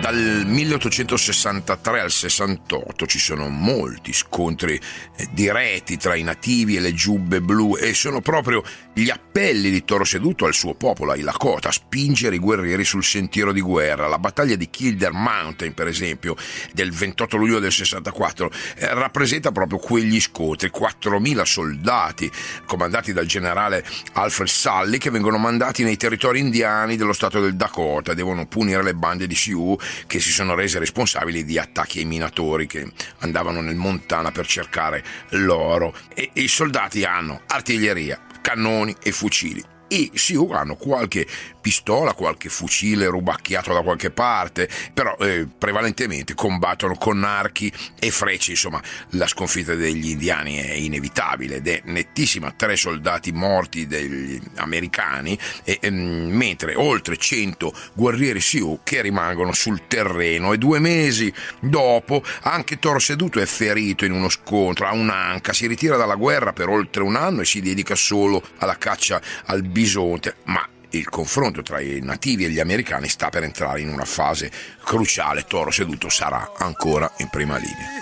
Dal 0.00 0.46
1863 0.46 2.00
al 2.00 2.10
68 2.10 3.04
ci 3.04 3.18
sono 3.18 3.48
molti 3.48 4.14
scontri 4.14 4.80
eh, 5.16 5.28
diretti 5.30 5.98
tra 5.98 6.14
i 6.14 6.22
nativi 6.22 6.76
e 6.76 6.80
le 6.80 6.94
giubbe 6.94 7.42
blu 7.42 7.76
e 7.76 7.92
sono 7.92 8.22
proprio 8.22 8.64
gli 8.94 9.10
appelli 9.10 9.70
di 9.70 9.84
Toro 9.84 10.04
Seduto 10.04 10.46
al 10.46 10.54
suo 10.54 10.72
popolo, 10.72 11.12
ai 11.12 11.20
Lakota, 11.20 11.68
a 11.68 11.72
spingere 11.72 12.36
i 12.36 12.38
guerrieri 12.38 12.82
sul 12.82 13.04
sentiero 13.04 13.52
di 13.52 13.60
guerra. 13.60 14.08
La 14.08 14.18
battaglia 14.18 14.56
di 14.56 14.70
Kilder 14.70 15.12
Mountain, 15.12 15.74
per 15.74 15.86
esempio, 15.86 16.34
del 16.72 16.92
28 16.92 17.36
luglio 17.36 17.58
del 17.58 17.70
64, 17.70 18.50
eh, 18.76 18.94
rappresenta 18.94 19.52
proprio 19.52 19.78
quegli 19.78 20.18
scontri, 20.18 20.70
4.000 20.70 21.42
soldati 21.42 22.30
comandati 22.64 23.12
dal 23.12 23.26
generale 23.26 23.84
Alfred 24.14 24.48
Sully 24.48 24.96
che 24.96 25.10
vengono 25.10 25.36
mandati 25.36 25.84
nei 25.84 25.98
territori 25.98 26.40
indiani 26.40 26.96
dello 26.96 27.12
stato 27.12 27.38
del 27.38 27.54
Dakota, 27.54 28.14
devono 28.14 28.46
punire 28.46 28.82
le 28.82 28.94
bande 28.94 29.26
di 29.26 29.34
Sioux 29.34 29.78
che 30.06 30.20
si 30.20 30.30
sono 30.30 30.54
rese 30.54 30.78
responsabili 30.78 31.44
di 31.44 31.58
attacchi 31.58 31.98
ai 31.98 32.04
minatori 32.04 32.66
che 32.66 32.90
andavano 33.18 33.60
nel 33.60 33.76
Montana 33.76 34.30
per 34.32 34.46
cercare 34.46 35.04
l'oro. 35.30 35.94
E, 36.14 36.30
i 36.34 36.48
soldati 36.48 37.04
hanno 37.04 37.42
artiglieria, 37.46 38.20
cannoni 38.40 38.94
e 39.02 39.12
fucili. 39.12 39.62
I 39.88 40.12
Sioux 40.14 40.52
hanno 40.52 40.76
qualche 40.76 41.26
pistola, 41.60 42.14
qualche 42.14 42.48
fucile 42.48 43.06
rubacchiato 43.06 43.72
da 43.72 43.82
qualche 43.82 44.10
parte, 44.10 44.68
però 44.92 45.16
eh, 45.18 45.46
prevalentemente 45.46 46.34
combattono 46.34 46.96
con 46.96 47.22
archi 47.24 47.72
e 47.98 48.10
frecce, 48.10 48.52
insomma 48.52 48.82
la 49.10 49.26
sconfitta 49.26 49.74
degli 49.74 50.10
indiani 50.10 50.56
è 50.56 50.72
inevitabile 50.72 51.56
ed 51.56 51.68
è 51.68 51.82
nettissima, 51.84 52.52
tre 52.52 52.76
soldati 52.76 53.32
morti 53.32 53.86
degli 53.86 54.40
americani, 54.56 55.38
e, 55.64 55.78
e, 55.80 55.86
ehm, 55.86 56.30
mentre 56.30 56.74
oltre 56.74 57.16
100 57.16 57.72
guerrieri 57.94 58.40
Sioux 58.40 58.80
che 58.82 59.02
rimangono 59.02 59.52
sul 59.52 59.86
terreno 59.86 60.52
e 60.52 60.58
due 60.58 60.78
mesi 60.78 61.32
dopo 61.60 62.22
anche 62.42 62.78
Toro 62.78 62.98
Seduto 62.98 63.40
è 63.40 63.46
ferito 63.46 64.04
in 64.04 64.12
uno 64.12 64.28
scontro, 64.28 64.86
ha 64.86 64.92
un'anca, 64.92 65.52
si 65.52 65.66
ritira 65.66 65.96
dalla 65.96 66.14
guerra 66.14 66.52
per 66.52 66.68
oltre 66.68 67.02
un 67.02 67.16
anno 67.16 67.42
e 67.42 67.44
si 67.44 67.60
dedica 67.60 67.94
solo 67.94 68.42
alla 68.58 68.76
caccia 68.76 69.20
al 69.46 69.62
bisonte, 69.62 70.36
ma 70.44 70.66
il 70.90 71.08
confronto 71.08 71.62
tra 71.62 71.80
i 71.80 72.00
nativi 72.02 72.44
e 72.44 72.50
gli 72.50 72.60
americani 72.60 73.08
sta 73.08 73.28
per 73.28 73.44
entrare 73.44 73.80
in 73.80 73.88
una 73.88 74.04
fase 74.04 74.50
cruciale. 74.82 75.44
Toro 75.44 75.70
seduto 75.70 76.08
sarà 76.08 76.52
ancora 76.56 77.12
in 77.18 77.28
prima 77.28 77.56
linea. 77.56 77.98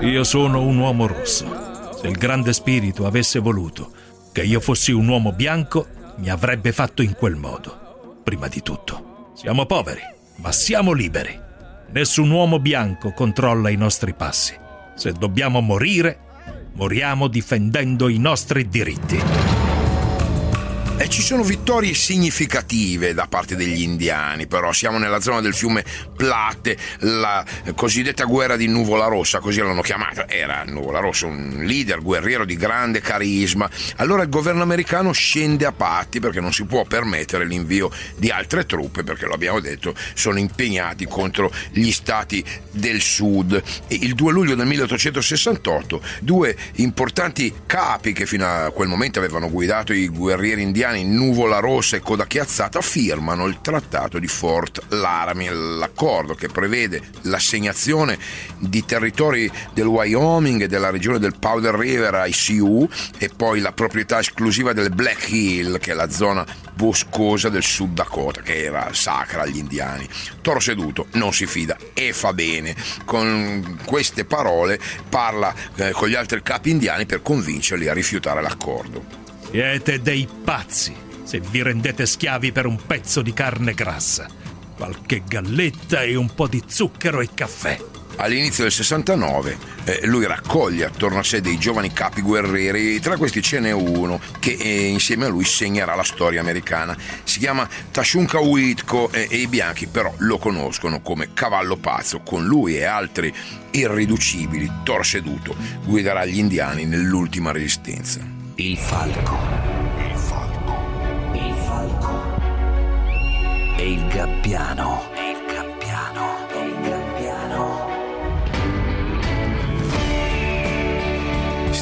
Io 0.00 0.24
sono 0.24 0.62
un 0.62 0.76
uomo 0.78 1.06
rosso. 1.06 1.96
Se 2.00 2.08
il 2.08 2.18
grande 2.18 2.52
spirito 2.52 3.06
avesse 3.06 3.38
voluto 3.38 3.92
che 4.32 4.42
io 4.42 4.60
fossi 4.60 4.92
un 4.92 5.06
uomo 5.08 5.32
bianco, 5.32 5.86
mi 6.16 6.28
avrebbe 6.28 6.72
fatto 6.72 7.02
in 7.02 7.14
quel 7.14 7.36
modo. 7.36 8.20
Prima 8.24 8.48
di 8.48 8.62
tutto, 8.62 9.32
siamo 9.34 9.66
poveri, 9.66 10.00
ma 10.36 10.50
siamo 10.52 10.92
liberi. 10.92 11.40
Nessun 11.90 12.30
uomo 12.30 12.58
bianco 12.58 13.12
controlla 13.12 13.68
i 13.70 13.76
nostri 13.76 14.12
passi. 14.14 14.54
Se 14.96 15.12
dobbiamo 15.12 15.60
morire, 15.60 16.18
moriamo 16.72 17.28
difendendo 17.28 18.08
i 18.08 18.18
nostri 18.18 18.68
diritti. 18.68 19.73
E 21.04 21.08
ci 21.10 21.20
sono 21.20 21.42
vittorie 21.42 21.92
significative 21.92 23.12
da 23.12 23.26
parte 23.26 23.56
degli 23.56 23.82
indiani, 23.82 24.46
però 24.46 24.72
siamo 24.72 24.96
nella 24.96 25.20
zona 25.20 25.42
del 25.42 25.52
fiume 25.52 25.84
Platte, 26.16 26.78
la 27.00 27.44
cosiddetta 27.74 28.24
guerra 28.24 28.56
di 28.56 28.68
Nuvola 28.68 29.04
Rossa, 29.04 29.40
così 29.40 29.60
l'hanno 29.60 29.82
chiamata. 29.82 30.26
Era 30.26 30.64
Nuvola 30.64 31.00
Rossa, 31.00 31.26
un 31.26 31.58
leader 31.58 32.00
guerriero 32.00 32.46
di 32.46 32.56
grande 32.56 33.02
carisma. 33.02 33.68
Allora 33.96 34.22
il 34.22 34.30
governo 34.30 34.62
americano 34.62 35.12
scende 35.12 35.66
a 35.66 35.72
patti 35.72 36.20
perché 36.20 36.40
non 36.40 36.54
si 36.54 36.64
può 36.64 36.84
permettere 36.84 37.44
l'invio 37.44 37.90
di 38.16 38.30
altre 38.30 38.64
truppe, 38.64 39.02
perché 39.04 39.26
lo 39.26 39.34
abbiamo 39.34 39.60
detto, 39.60 39.94
sono 40.14 40.38
impegnati 40.38 41.04
contro 41.04 41.52
gli 41.72 41.90
stati 41.90 42.42
del 42.70 43.02
sud. 43.02 43.62
E 43.88 43.94
il 43.94 44.14
2 44.14 44.32
luglio 44.32 44.54
del 44.54 44.66
1868 44.66 46.02
due 46.20 46.56
importanti 46.76 47.52
capi 47.66 48.14
che 48.14 48.24
fino 48.24 48.46
a 48.46 48.70
quel 48.70 48.88
momento 48.88 49.18
avevano 49.18 49.50
guidato 49.50 49.92
i 49.92 50.08
guerrieri 50.08 50.62
indiani 50.62 50.92
indiani 50.94 51.04
Nuvola 51.04 51.58
Rossa 51.58 51.96
e 51.96 52.00
Coda 52.00 52.26
Chiazzata 52.26 52.80
firmano 52.80 53.46
il 53.46 53.60
trattato 53.60 54.18
di 54.18 54.26
Fort 54.26 54.80
Laramie, 54.88 55.52
l'accordo 55.52 56.34
che 56.34 56.48
prevede 56.48 57.02
l'assegnazione 57.22 58.18
di 58.58 58.84
territori 58.84 59.50
del 59.72 59.86
Wyoming 59.86 60.62
e 60.62 60.66
della 60.68 60.90
regione 60.90 61.18
del 61.18 61.36
Powder 61.38 61.74
River 61.74 62.14
ai 62.14 62.32
Sioux 62.32 62.88
e 63.18 63.28
poi 63.34 63.60
la 63.60 63.72
proprietà 63.72 64.20
esclusiva 64.20 64.72
del 64.72 64.90
Black 64.90 65.30
Hill, 65.30 65.78
che 65.78 65.92
è 65.92 65.94
la 65.94 66.10
zona 66.10 66.44
boscosa 66.74 67.48
del 67.48 67.62
Sud 67.62 67.92
Dakota, 67.92 68.42
che 68.42 68.64
era 68.64 68.88
sacra 68.92 69.42
agli 69.42 69.58
indiani. 69.58 70.08
Toro 70.40 70.60
seduto 70.60 71.06
non 71.12 71.32
si 71.32 71.46
fida 71.46 71.76
e 71.92 72.12
fa 72.12 72.32
bene. 72.32 72.74
Con 73.04 73.78
queste 73.84 74.24
parole 74.24 74.78
parla 75.08 75.54
eh, 75.76 75.90
con 75.92 76.08
gli 76.08 76.14
altri 76.14 76.42
capi 76.42 76.70
indiani 76.70 77.06
per 77.06 77.22
convincerli 77.22 77.88
a 77.88 77.92
rifiutare 77.92 78.42
l'accordo. 78.42 79.23
Siete 79.54 80.00
dei 80.00 80.26
pazzi 80.42 80.92
se 81.22 81.38
vi 81.38 81.62
rendete 81.62 82.06
schiavi 82.06 82.50
per 82.50 82.66
un 82.66 82.76
pezzo 82.84 83.22
di 83.22 83.32
carne 83.32 83.72
grassa, 83.72 84.26
qualche 84.76 85.22
galletta 85.24 86.02
e 86.02 86.16
un 86.16 86.34
po' 86.34 86.48
di 86.48 86.60
zucchero 86.66 87.20
e 87.20 87.28
caffè. 87.32 87.78
All'inizio 88.16 88.64
del 88.64 88.72
69 88.72 89.56
eh, 89.84 90.06
lui 90.06 90.26
raccoglie 90.26 90.86
attorno 90.86 91.20
a 91.20 91.22
sé 91.22 91.40
dei 91.40 91.56
giovani 91.56 91.92
capi 91.92 92.20
guerrieri, 92.20 92.98
tra 92.98 93.16
questi 93.16 93.40
ce 93.42 93.60
n'è 93.60 93.70
uno 93.70 94.20
che 94.40 94.56
eh, 94.58 94.86
insieme 94.88 95.26
a 95.26 95.28
lui 95.28 95.44
segnerà 95.44 95.94
la 95.94 96.02
storia 96.02 96.40
americana. 96.40 96.96
Si 97.22 97.38
chiama 97.38 97.68
Tashunka 97.92 98.40
Uitko 98.40 99.12
eh, 99.12 99.28
e 99.30 99.36
i 99.36 99.46
bianchi 99.46 99.86
però 99.86 100.12
lo 100.16 100.38
conoscono 100.38 101.00
come 101.00 101.32
Cavallo 101.32 101.76
Pazzo. 101.76 102.22
Con 102.22 102.44
lui 102.44 102.76
e 102.76 102.82
altri 102.82 103.32
irriducibili, 103.70 104.68
Toro 104.82 105.04
Seduto 105.04 105.54
guiderà 105.84 106.24
gli 106.24 106.38
indiani 106.38 106.86
nell'ultima 106.86 107.52
resistenza. 107.52 108.42
Il 108.56 108.76
falco. 108.76 109.36
Il 109.98 110.16
falco. 110.16 110.76
Il 111.32 111.54
falco. 111.54 112.20
E 113.76 113.92
il 113.94 114.06
gabbiano. 114.06 115.13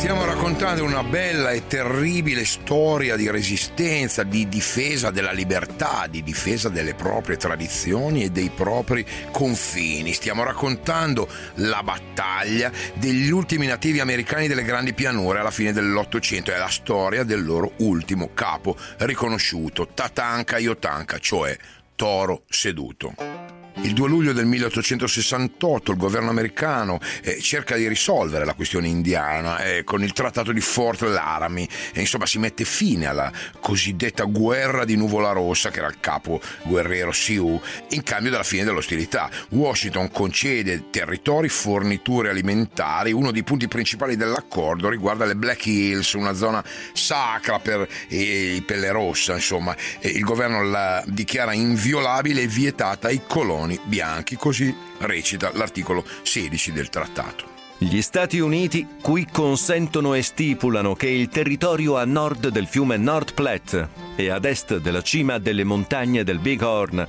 Stiamo 0.02 0.24
raccontando 0.24 0.82
una 0.82 1.04
bella 1.04 1.52
e 1.52 1.68
terribile 1.68 2.44
storia 2.44 3.14
di 3.14 3.30
resistenza, 3.30 4.24
di 4.24 4.48
difesa 4.48 5.12
della 5.12 5.30
libertà, 5.30 6.08
di 6.10 6.24
difesa 6.24 6.68
delle 6.68 6.94
proprie 6.96 7.36
tradizioni 7.36 8.24
e 8.24 8.30
dei 8.30 8.50
propri 8.52 9.06
confini. 9.30 10.12
Stiamo 10.12 10.42
raccontando 10.42 11.28
la 11.54 11.84
battaglia 11.84 12.72
degli 12.94 13.30
ultimi 13.30 13.66
nativi 13.66 14.00
americani 14.00 14.48
delle 14.48 14.64
grandi 14.64 14.92
pianure 14.92 15.38
alla 15.38 15.52
fine 15.52 15.72
dell'Ottocento. 15.72 16.50
È 16.50 16.58
la 16.58 16.68
storia 16.68 17.22
del 17.22 17.44
loro 17.44 17.74
ultimo 17.76 18.30
capo 18.34 18.76
riconosciuto, 18.96 19.86
Tatanka 19.94 20.58
Yotanka, 20.58 21.18
cioè 21.18 21.56
Toro 21.94 22.42
Seduto. 22.48 23.61
Il 23.84 23.94
2 23.94 24.08
luglio 24.08 24.32
del 24.32 24.46
1868 24.46 25.90
il 25.90 25.96
governo 25.98 26.30
americano 26.30 27.00
eh, 27.20 27.40
cerca 27.40 27.74
di 27.74 27.88
risolvere 27.88 28.44
la 28.44 28.54
questione 28.54 28.86
indiana 28.86 29.58
eh, 29.58 29.82
con 29.82 30.04
il 30.04 30.12
trattato 30.12 30.52
di 30.52 30.60
Fort 30.60 31.02
Laramie. 31.02 31.66
E 31.92 31.98
insomma 31.98 32.24
si 32.24 32.38
mette 32.38 32.64
fine 32.64 33.06
alla 33.06 33.32
cosiddetta 33.60 34.22
guerra 34.22 34.84
di 34.84 34.94
Nuvola 34.94 35.32
Rossa 35.32 35.70
che 35.70 35.80
era 35.80 35.88
il 35.88 35.96
capo 35.98 36.40
guerriero 36.62 37.10
Sioux 37.10 37.60
in 37.88 38.04
cambio 38.04 38.30
della 38.30 38.44
fine 38.44 38.62
dell'ostilità. 38.62 39.28
Washington 39.48 40.12
concede 40.12 40.90
territori, 40.90 41.48
forniture 41.48 42.30
alimentari, 42.30 43.10
uno 43.10 43.32
dei 43.32 43.42
punti 43.42 43.66
principali 43.66 44.14
dell'accordo 44.14 44.88
riguarda 44.88 45.24
le 45.24 45.34
Black 45.34 45.66
Hills, 45.66 46.12
una 46.12 46.34
zona 46.34 46.62
sacra 46.92 47.58
per 47.58 47.88
i 48.08 48.62
pelle 48.64 48.92
rossa, 48.92 49.34
insomma, 49.34 49.74
il 50.02 50.22
governo 50.22 50.62
la 50.62 51.02
dichiara 51.04 51.52
inviolabile 51.52 52.42
e 52.42 52.46
vietata 52.46 53.08
ai 53.08 53.22
coloni 53.26 53.70
bianchi, 53.84 54.36
così 54.36 54.74
recita 54.98 55.50
l'articolo 55.54 56.04
16 56.22 56.72
del 56.72 56.88
trattato. 56.88 57.50
Gli 57.78 58.00
Stati 58.00 58.38
Uniti 58.38 58.86
qui 59.00 59.26
consentono 59.30 60.14
e 60.14 60.22
stipulano 60.22 60.94
che 60.94 61.08
il 61.08 61.28
territorio 61.28 61.96
a 61.96 62.04
nord 62.04 62.48
del 62.48 62.66
fiume 62.66 62.96
North 62.96 63.34
Platte 63.34 63.88
e 64.14 64.30
ad 64.30 64.44
est 64.44 64.78
della 64.78 65.02
cima 65.02 65.38
delle 65.38 65.64
montagne 65.64 66.22
del 66.22 66.38
Big 66.38 66.62
Horn 66.62 67.04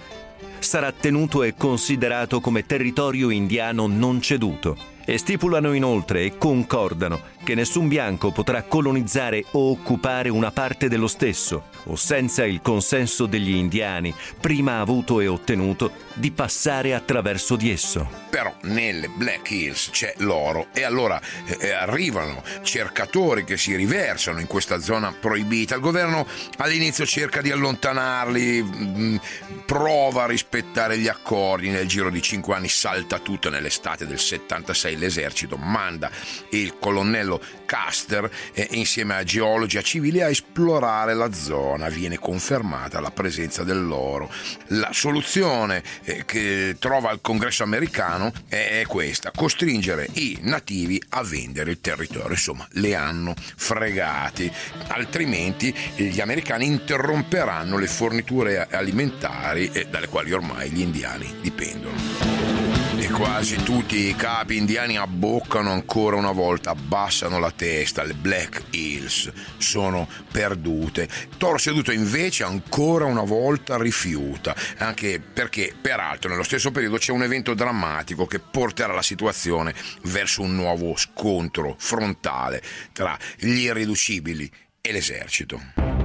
sarà 0.58 0.92
tenuto 0.92 1.44
e 1.44 1.54
considerato 1.56 2.40
come 2.40 2.66
territorio 2.66 3.30
indiano 3.30 3.86
non 3.86 4.20
ceduto 4.20 4.93
e 5.06 5.18
stipulano 5.18 5.74
inoltre 5.74 6.24
e 6.24 6.38
concordano 6.38 7.32
che 7.44 7.56
nessun 7.56 7.88
bianco 7.88 8.32
potrà 8.32 8.64
colonizzare 8.64 9.44
o 9.52 9.72
occupare 9.72 10.30
una 10.30 10.52
parte 10.52 10.88
dello 10.88 11.08
stesso, 11.08 11.66
o 11.86 11.96
senza 11.96 12.46
il 12.46 12.62
consenso 12.62 13.26
degli 13.26 13.54
indiani, 13.54 14.14
prima 14.40 14.80
avuto 14.80 15.20
e 15.20 15.28
ottenuto, 15.28 15.92
di 16.14 16.32
passare 16.32 16.94
attraverso 16.94 17.56
di 17.56 17.70
esso. 17.70 18.10
Però 18.30 18.54
nelle 18.62 19.10
Black 19.10 19.52
Hills 19.52 19.90
c'è 19.92 20.14
l'oro 20.18 20.68
e 20.74 20.84
allora 20.84 21.20
eh, 21.46 21.58
eh 21.60 21.72
arrivano 21.72 22.42
cercatori 22.62 23.44
che 23.44 23.58
si 23.58 23.76
riversano 23.76 24.40
in 24.40 24.48
questa 24.48 24.80
zona 24.80 25.12
proibita. 25.12 25.76
Il 25.76 25.82
governo 25.82 26.26
all'inizio 26.58 27.06
cerca 27.06 27.42
di 27.42 27.52
allontanarli, 27.52 28.64
mh, 28.64 29.00
mm, 29.00 29.16
prova 29.66 30.24
a 30.24 30.28
rispettare 30.28 30.98
gli 30.98 31.08
accordi, 31.08 31.70
nel 31.70 31.88
giro 31.88 32.10
di 32.10 32.22
cinque 32.22 32.56
anni 32.56 32.70
salta 32.70 33.20
tutto 33.20 33.50
nell'estate 33.50 34.06
del 34.06 34.20
76 34.20 34.93
l'esercito 34.96 35.58
manda 35.58 36.10
il 36.50 36.78
colonnello 36.80 37.42
Caster 37.66 38.30
eh, 38.54 38.68
insieme 38.72 39.16
a 39.16 39.24
geologi 39.24 39.78
e 39.78 39.80
a 39.80 39.84
civili 39.84 40.22
a 40.22 40.30
esplorare 40.30 41.14
la 41.14 41.32
zona. 41.34 41.90
Viene 41.90 42.20
confermata 42.20 43.00
la 43.00 43.12
presenza 43.12 43.64
dell'oro. 43.64 44.32
La 44.68 44.90
soluzione 44.92 45.84
eh, 46.04 46.24
che 46.26 46.76
trova 46.80 47.12
il 47.12 47.20
congresso 47.22 47.64
americano 47.64 48.32
è 48.48 48.84
questa, 48.88 49.32
costringere 49.36 50.08
i 50.14 50.38
nativi 50.42 51.02
a 51.10 51.24
vendere 51.24 51.72
il 51.72 51.82
territorio. 51.82 52.32
Insomma, 52.32 52.68
le 52.74 52.96
hanno 52.96 53.34
fregati, 53.56 54.52
altrimenti 54.88 55.74
gli 55.96 56.20
americani 56.20 56.66
interromperanno 56.66 57.78
le 57.78 57.88
forniture 57.88 58.68
alimentari 58.70 59.70
eh, 59.72 59.88
dalle 59.90 60.08
quali 60.08 60.32
ormai 60.32 60.70
gli 60.70 60.82
indiani 60.82 61.34
dipendono 61.42 62.33
quasi 63.24 63.56
tutti 63.64 64.10
i 64.10 64.16
capi 64.18 64.58
indiani 64.58 64.98
abboccano 64.98 65.72
ancora 65.72 66.18
una 66.18 66.34
volta, 66.34 66.72
abbassano 66.72 67.40
la 67.40 67.52
testa, 67.52 68.04
le 68.04 68.16
Black 68.16 68.64
Hills 68.72 69.32
sono 69.58 70.10
perdute. 70.30 71.08
Toro 71.38 71.58
seduto 71.58 71.94
invece 71.94 72.44
ancora 72.44 73.06
una 73.06 73.24
volta 73.24 73.78
rifiuta, 73.78 74.54
anche 74.80 75.22
perché 75.22 75.74
peraltro 75.80 76.30
nello 76.30 76.44
stesso 76.44 76.72
periodo 76.72 76.98
c'è 76.98 77.14
un 77.14 77.24
evento 77.24 77.54
drammatico 77.54 78.26
che 78.26 78.40
porterà 78.40 78.92
la 78.92 79.02
situazione 79.02 79.74
verso 80.04 80.42
un 80.42 80.54
nuovo 80.54 80.98
scontro 80.98 81.76
frontale 81.80 82.62
tra 82.92 83.18
gli 83.38 83.62
irriducibili 83.62 84.52
e 84.82 84.92
l'esercito. 84.92 86.03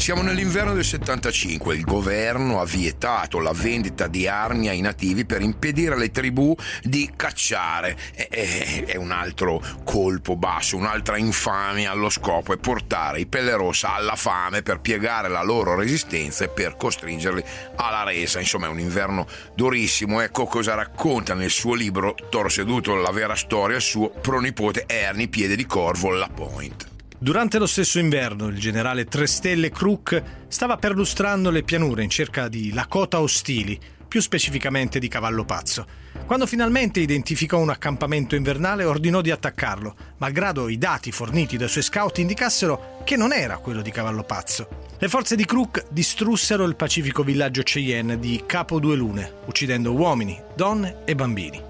Siamo 0.00 0.22
nell'inverno 0.22 0.72
del 0.72 0.82
75, 0.82 1.74
il 1.76 1.84
governo 1.84 2.58
ha 2.58 2.64
vietato 2.64 3.38
la 3.38 3.52
vendita 3.52 4.06
di 4.06 4.26
armi 4.26 4.68
ai 4.68 4.80
nativi 4.80 5.26
per 5.26 5.42
impedire 5.42 5.94
alle 5.94 6.10
tribù 6.10 6.56
di 6.82 7.12
cacciare. 7.14 7.96
È 8.14 8.96
un 8.96 9.10
altro 9.10 9.62
colpo 9.84 10.36
basso, 10.36 10.78
un'altra 10.78 11.18
infamia 11.18 11.90
allo 11.90 12.08
scopo 12.08 12.54
è 12.54 12.56
portare 12.56 13.20
i 13.20 13.26
pelle 13.26 13.54
rossa 13.54 13.92
alla 13.94 14.16
fame 14.16 14.62
per 14.62 14.80
piegare 14.80 15.28
la 15.28 15.42
loro 15.42 15.76
resistenza 15.76 16.44
e 16.44 16.48
per 16.48 16.76
costringerli 16.76 17.44
alla 17.76 18.02
resa. 18.02 18.40
Insomma 18.40 18.66
è 18.66 18.70
un 18.70 18.80
inverno 18.80 19.26
durissimo. 19.54 20.22
Ecco 20.22 20.46
cosa 20.46 20.74
racconta 20.74 21.34
nel 21.34 21.50
suo 21.50 21.74
libro 21.74 22.16
Toro 22.30 22.48
seduto, 22.48 22.94
la 22.94 23.12
vera 23.12 23.36
storia, 23.36 23.76
il 23.76 23.82
suo 23.82 24.08
pronipote 24.08 24.84
Ernie 24.86 25.28
Piede 25.28 25.56
di 25.56 25.66
Corvo, 25.66 26.10
La 26.10 26.30
Point. 26.34 26.89
Durante 27.22 27.58
lo 27.58 27.66
stesso 27.66 27.98
inverno, 27.98 28.46
il 28.46 28.58
generale 28.58 29.04
Tre 29.04 29.26
Stelle 29.26 29.68
Crook 29.68 30.22
stava 30.48 30.78
perlustrando 30.78 31.50
le 31.50 31.62
pianure 31.62 32.02
in 32.02 32.08
cerca 32.08 32.48
di 32.48 32.72
Lakota 32.72 33.20
ostili, 33.20 33.78
più 34.08 34.22
specificamente 34.22 34.98
di 34.98 35.06
Cavallo 35.06 35.44
Pazzo. 35.44 35.86
Quando 36.24 36.46
finalmente 36.46 36.98
identificò 36.98 37.58
un 37.58 37.68
accampamento 37.68 38.36
invernale, 38.36 38.84
ordinò 38.84 39.20
di 39.20 39.30
attaccarlo, 39.30 39.94
malgrado 40.16 40.70
i 40.70 40.78
dati 40.78 41.12
forniti 41.12 41.58
dai 41.58 41.68
suoi 41.68 41.82
scout 41.82 42.16
indicassero 42.16 43.02
che 43.04 43.16
non 43.16 43.34
era 43.34 43.58
quello 43.58 43.82
di 43.82 43.90
Cavallo 43.90 44.22
Pazzo. 44.22 44.86
Le 44.98 45.08
forze 45.10 45.36
di 45.36 45.44
Crook 45.44 45.88
distrussero 45.90 46.64
il 46.64 46.74
pacifico 46.74 47.22
villaggio 47.22 47.60
Cheyenne 47.62 48.18
di 48.18 48.44
Capo 48.46 48.80
Due 48.80 48.96
Lune, 48.96 49.30
uccidendo 49.44 49.92
uomini, 49.92 50.40
donne 50.56 51.02
e 51.04 51.14
bambini. 51.14 51.62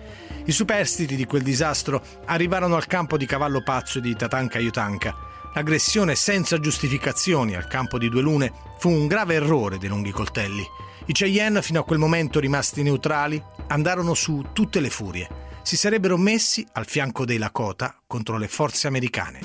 I 0.44 0.52
superstiti 0.52 1.16
di 1.16 1.24
quel 1.24 1.42
disastro 1.42 2.00
arrivarono 2.26 2.76
al 2.76 2.86
campo 2.86 3.16
di 3.16 3.26
Cavallo 3.26 3.64
Pazzo 3.64 3.98
di 3.98 4.14
Tatanka 4.14 4.60
Yutanka 4.60 5.26
L'aggressione 5.52 6.14
senza 6.14 6.60
giustificazioni 6.60 7.56
al 7.56 7.66
campo 7.66 7.98
di 7.98 8.08
due 8.08 8.22
lune 8.22 8.52
fu 8.78 8.88
un 8.88 9.08
grave 9.08 9.34
errore 9.34 9.78
dei 9.78 9.88
lunghi 9.88 10.12
coltelli. 10.12 10.64
I 11.06 11.12
Cheyenne, 11.12 11.60
fino 11.60 11.80
a 11.80 11.84
quel 11.84 11.98
momento 11.98 12.38
rimasti 12.38 12.82
neutrali, 12.82 13.42
andarono 13.66 14.14
su 14.14 14.46
tutte 14.52 14.78
le 14.78 14.90
furie. 14.90 15.28
Si 15.62 15.76
sarebbero 15.76 16.16
messi 16.16 16.64
al 16.72 16.86
fianco 16.86 17.24
dei 17.24 17.38
Lakota 17.38 18.00
contro 18.06 18.38
le 18.38 18.46
forze 18.46 18.86
americane. 18.86 19.40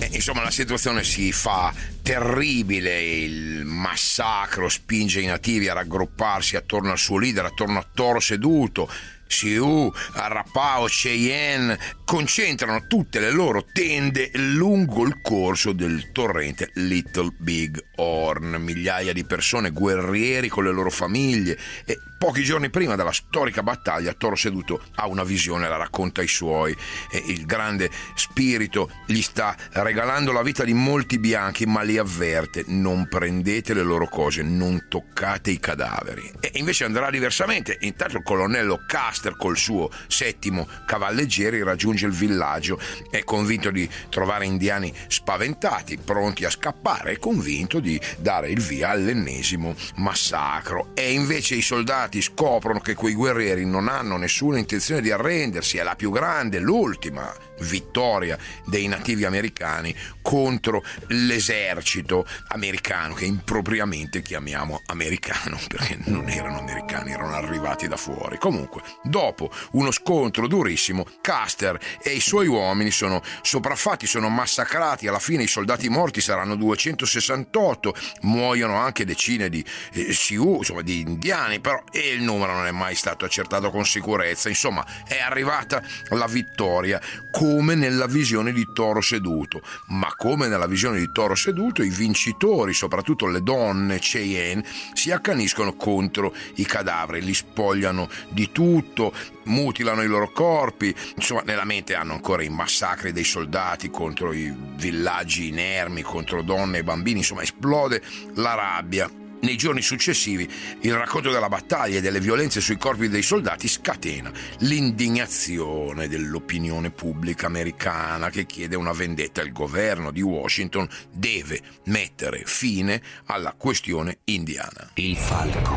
Eh, 0.00 0.10
insomma, 0.12 0.42
la 0.42 0.50
situazione 0.50 1.04
si 1.04 1.30
fa 1.30 1.72
terribile, 2.02 3.00
il 3.00 3.64
massacro 3.64 4.68
spinge 4.68 5.20
i 5.20 5.26
nativi 5.26 5.68
a 5.68 5.72
raggrupparsi 5.72 6.56
attorno 6.56 6.90
al 6.90 6.98
suo 6.98 7.18
leader, 7.18 7.44
attorno 7.44 7.78
a 7.78 7.86
Toro 7.94 8.18
seduto, 8.18 8.90
Sioux, 9.26 9.92
Arapao, 10.12 10.86
Cheyenne 10.86 11.78
concentrano 12.04 12.86
tutte 12.86 13.20
le 13.20 13.30
loro 13.30 13.64
tende 13.72 14.30
lungo 14.34 15.04
il 15.04 15.20
corso 15.22 15.72
del 15.72 16.12
torrente 16.12 16.70
Little 16.74 17.34
Big 17.38 17.82
Horn. 17.96 18.56
Migliaia 18.60 19.12
di 19.12 19.24
persone, 19.24 19.70
guerrieri 19.70 20.48
con 20.48 20.64
le 20.64 20.72
loro 20.72 20.90
famiglie 20.90 21.58
e 21.84 21.98
Pochi 22.24 22.42
giorni 22.42 22.70
prima 22.70 22.96
della 22.96 23.12
storica 23.12 23.62
battaglia, 23.62 24.14
Toro 24.14 24.34
Seduto 24.34 24.80
ha 24.94 25.06
una 25.06 25.24
visione, 25.24 25.68
la 25.68 25.76
racconta 25.76 26.22
ai 26.22 26.26
suoi. 26.26 26.74
E 27.10 27.22
il 27.26 27.44
grande 27.44 27.90
spirito 28.14 28.90
gli 29.04 29.20
sta 29.20 29.54
regalando 29.72 30.32
la 30.32 30.40
vita 30.40 30.64
di 30.64 30.72
molti 30.72 31.18
bianchi, 31.18 31.66
ma 31.66 31.82
li 31.82 31.98
avverte: 31.98 32.64
non 32.68 33.08
prendete 33.10 33.74
le 33.74 33.82
loro 33.82 34.08
cose, 34.08 34.40
non 34.42 34.86
toccate 34.88 35.50
i 35.50 35.60
cadaveri. 35.60 36.32
E 36.40 36.52
invece 36.54 36.84
andrà 36.84 37.10
diversamente. 37.10 37.76
Intanto 37.80 38.16
il 38.16 38.22
colonnello 38.22 38.82
Caster, 38.86 39.36
col 39.36 39.58
suo 39.58 39.90
settimo 40.06 40.66
cavalleggeri, 40.86 41.62
raggiunge 41.62 42.06
il 42.06 42.12
villaggio. 42.12 42.80
È 43.10 43.22
convinto 43.22 43.70
di 43.70 43.86
trovare 44.08 44.46
indiani 44.46 44.90
spaventati, 45.08 45.98
pronti 45.98 46.46
a 46.46 46.50
scappare, 46.50 47.12
è 47.12 47.18
convinto 47.18 47.80
di 47.80 48.00
dare 48.16 48.48
il 48.48 48.62
via 48.62 48.88
all'ennesimo 48.88 49.74
massacro. 49.96 50.92
E 50.94 51.12
invece 51.12 51.56
i 51.56 51.60
soldati 51.60 52.12
soldati 52.14 52.22
scoprono 52.22 52.80
che 52.80 52.94
quei 52.94 53.14
guerrieri 53.14 53.64
non 53.64 53.88
hanno 53.88 54.16
nessuna 54.16 54.58
intenzione 54.58 55.00
di 55.00 55.10
arrendersi, 55.10 55.78
è 55.78 55.82
la 55.82 55.96
più 55.96 56.10
grande, 56.10 56.58
l'ultima 56.58 57.32
vittoria 57.60 58.36
dei 58.66 58.86
nativi 58.86 59.24
americani 59.24 59.94
contro 60.22 60.82
l'esercito 61.08 62.26
americano 62.48 63.14
che 63.14 63.24
impropriamente 63.24 64.22
chiamiamo 64.22 64.82
americano 64.86 65.58
perché 65.68 65.98
non 66.06 66.28
erano 66.28 66.58
americani, 66.58 67.12
erano 67.12 67.34
arrivati 67.34 67.88
da 67.88 67.96
fuori. 67.96 68.38
Comunque, 68.38 68.82
dopo 69.02 69.50
uno 69.72 69.90
scontro 69.90 70.46
durissimo, 70.46 71.06
Custer 71.22 71.78
e 72.02 72.10
i 72.10 72.20
suoi 72.20 72.46
uomini 72.46 72.90
sono 72.90 73.22
sopraffatti, 73.42 74.06
sono 74.06 74.28
massacrati, 74.28 75.06
alla 75.06 75.18
fine 75.18 75.44
i 75.44 75.48
soldati 75.48 75.88
morti 75.88 76.20
saranno 76.20 76.56
268, 76.56 77.94
muoiono 78.22 78.76
anche 78.76 79.04
decine 79.04 79.48
di 79.48 79.64
eh, 79.92 80.12
Sioux, 80.12 80.58
insomma 80.58 80.82
di 80.82 81.00
indiani, 81.00 81.60
però 81.60 81.82
e 82.04 82.12
il 82.12 82.22
numero 82.22 82.52
non 82.52 82.66
è 82.66 82.70
mai 82.70 82.94
stato 82.94 83.24
accertato 83.24 83.70
con 83.70 83.86
sicurezza. 83.86 84.50
Insomma, 84.50 84.84
è 85.06 85.20
arrivata 85.20 85.82
la 86.10 86.26
vittoria 86.26 87.00
come 87.30 87.74
nella 87.74 88.06
visione 88.06 88.52
di 88.52 88.66
Toro 88.74 89.00
Seduto, 89.00 89.62
ma 89.88 90.12
come 90.14 90.48
nella 90.48 90.66
visione 90.66 90.98
di 90.98 91.10
Toro 91.12 91.34
Seduto 91.34 91.82
i 91.82 91.88
vincitori, 91.88 92.74
soprattutto 92.74 93.26
le 93.26 93.42
donne 93.42 93.98
Cheyenne, 93.98 94.64
si 94.92 95.10
accaniscono 95.10 95.74
contro 95.74 96.34
i 96.56 96.66
cadaveri, 96.66 97.24
li 97.24 97.34
spogliano 97.34 98.08
di 98.28 98.52
tutto, 98.52 99.14
mutilano 99.44 100.02
i 100.02 100.06
loro 100.06 100.30
corpi, 100.30 100.94
insomma 101.16 101.42
nella 101.44 101.64
mente 101.64 101.94
hanno 101.94 102.12
ancora 102.12 102.42
i 102.42 102.50
massacri 102.50 103.12
dei 103.12 103.24
soldati 103.24 103.88
contro 103.90 104.32
i 104.32 104.54
villaggi 104.76 105.48
inermi, 105.48 106.02
contro 106.02 106.42
donne 106.42 106.78
e 106.78 106.84
bambini, 106.84 107.18
insomma 107.18 107.42
esplode 107.42 108.02
la 108.34 108.54
rabbia 108.54 109.08
nei 109.44 109.56
giorni 109.56 109.82
successivi 109.82 110.50
il 110.80 110.94
racconto 110.94 111.30
della 111.30 111.48
battaglia 111.48 111.98
e 111.98 112.00
delle 112.00 112.20
violenze 112.20 112.60
sui 112.60 112.76
corpi 112.76 113.08
dei 113.08 113.22
soldati 113.22 113.68
scatena 113.68 114.32
l'indignazione 114.58 116.08
dell'opinione 116.08 116.90
pubblica 116.90 117.46
americana 117.46 118.30
che 118.30 118.46
chiede 118.46 118.74
una 118.76 118.92
vendetta. 118.92 119.42
Il 119.42 119.52
governo 119.52 120.10
di 120.10 120.22
Washington 120.22 120.88
deve 121.12 121.60
mettere 121.84 122.42
fine 122.44 123.00
alla 123.26 123.54
questione 123.56 124.18
indiana. 124.24 124.90
Il 124.94 125.16
falco. 125.16 125.76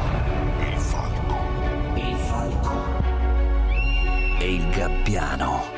Il 0.60 0.80
falco. 0.80 1.96
Il 1.96 2.18
falco. 2.28 2.96
E 4.40 4.54
il 4.54 4.70
gabbiano. 4.70 5.77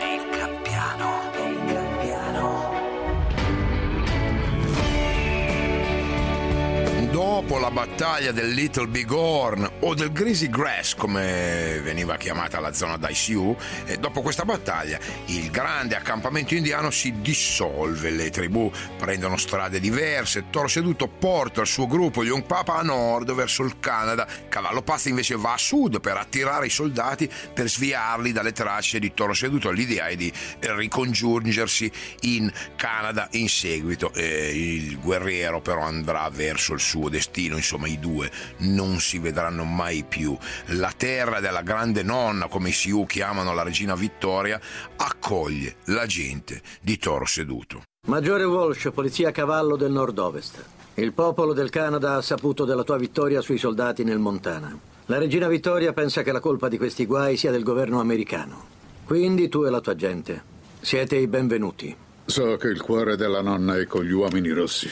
Dopo 7.20 7.58
la 7.58 7.70
battaglia 7.70 8.32
del 8.32 8.54
Little 8.54 8.88
Big 8.88 9.12
Horn 9.12 9.70
o 9.82 9.94
del 9.94 10.10
Greasy 10.14 10.50
Grass, 10.50 10.96
come 10.96 11.82
veniva 11.84 12.16
chiamata 12.16 12.62
la 12.62 12.72
zona 12.72 12.96
dai 12.96 13.14
Sioux, 13.14 13.62
e 13.84 13.98
dopo 13.98 14.22
questa 14.22 14.46
battaglia 14.46 14.98
il 15.26 15.52
grande 15.52 15.98
accampamento 15.98 16.56
indiano 16.56 16.90
si 16.92 17.20
dissolve, 17.20 18.10
le 18.12 18.30
tribù 18.30 18.72
prendono 18.96 19.36
strade 19.36 19.82
diverse, 19.82 20.46
Toro 20.50 20.70
Seduto 20.70 21.10
porta 21.10 21.60
il 21.60 21.68
suo 21.68 21.88
gruppo, 21.88 22.24
gli 22.24 22.32
Papa, 22.42 22.76
a 22.76 22.84
nord 22.84 23.34
verso 23.34 23.64
il 23.64 23.82
Canada, 23.82 24.26
Cavallo 24.48 24.82
Pazzo 24.82 25.10
invece 25.10 25.36
va 25.36 25.52
a 25.52 25.58
sud 25.58 26.00
per 26.00 26.16
attirare 26.16 26.68
i 26.68 26.70
soldati, 26.70 27.30
per 27.54 27.68
sviarli 27.70 28.32
dalle 28.32 28.54
tracce 28.54 28.98
di 28.98 29.14
Toro 29.14 29.34
Seduto. 29.34 29.72
L'idea 29.72 30.08
è 30.08 30.16
di 30.16 30.32
ricongiungersi 30.60 31.92
in 32.22 32.50
Canada 32.78 33.28
in 33.32 33.50
seguito. 33.50 34.14
E 34.14 34.52
il 34.56 35.00
guerriero 35.00 35.60
però 35.60 35.82
andrà 35.82 36.30
verso 36.30 36.72
il 36.72 36.80
suo 36.80 37.09
destino, 37.10 37.56
insomma 37.56 37.88
i 37.88 38.00
due 38.00 38.32
non 38.60 39.00
si 39.00 39.20
vedranno 39.20 39.64
mai 39.64 40.04
più. 40.08 40.38
La 40.68 40.94
terra 40.96 41.40
della 41.40 41.62
grande 41.62 42.04
nonna, 42.04 42.48
come 42.48 42.70
i 42.70 42.74
Sioux 42.74 43.06
chiamano 43.06 43.54
la 43.54 43.64
regina 43.64 43.96
Vittoria, 43.96 44.60
accoglie 44.96 45.76
la 45.86 46.06
gente 46.06 46.62
di 46.82 46.98
Toro 46.98 47.26
Seduto. 47.26 47.84
Maggiore 48.08 48.46
Walsh, 48.46 48.90
polizia 48.94 49.30
a 49.30 49.32
cavallo 49.32 49.76
del 49.76 49.92
nord-ovest. 49.92 50.64
Il 50.96 51.14
popolo 51.14 51.54
del 51.54 51.70
Canada 51.70 52.16
ha 52.16 52.22
saputo 52.22 52.66
della 52.66 52.84
tua 52.84 52.98
vittoria 52.98 53.42
sui 53.42 53.58
soldati 53.58 54.04
nel 54.04 54.20
Montana. 54.20 54.78
La 55.06 55.18
regina 55.18 55.48
Vittoria 55.48 55.94
pensa 55.94 56.24
che 56.24 56.32
la 56.32 56.40
colpa 56.40 56.68
di 56.68 56.78
questi 56.78 57.06
guai 57.06 57.36
sia 57.36 57.52
del 57.52 57.64
governo 57.64 58.00
americano. 58.00 58.78
Quindi 59.06 59.50
tu 59.50 59.64
e 59.64 59.70
la 59.70 59.82
tua 59.82 59.96
gente 59.96 60.44
siete 60.82 61.16
i 61.16 61.28
benvenuti. 61.28 61.96
So 62.26 62.58
che 62.58 62.68
il 62.68 62.82
cuore 62.82 63.16
della 63.16 63.42
nonna 63.42 63.78
è 63.78 63.86
con 63.88 64.04
gli 64.04 64.12
uomini 64.12 64.50
rossi. 64.50 64.88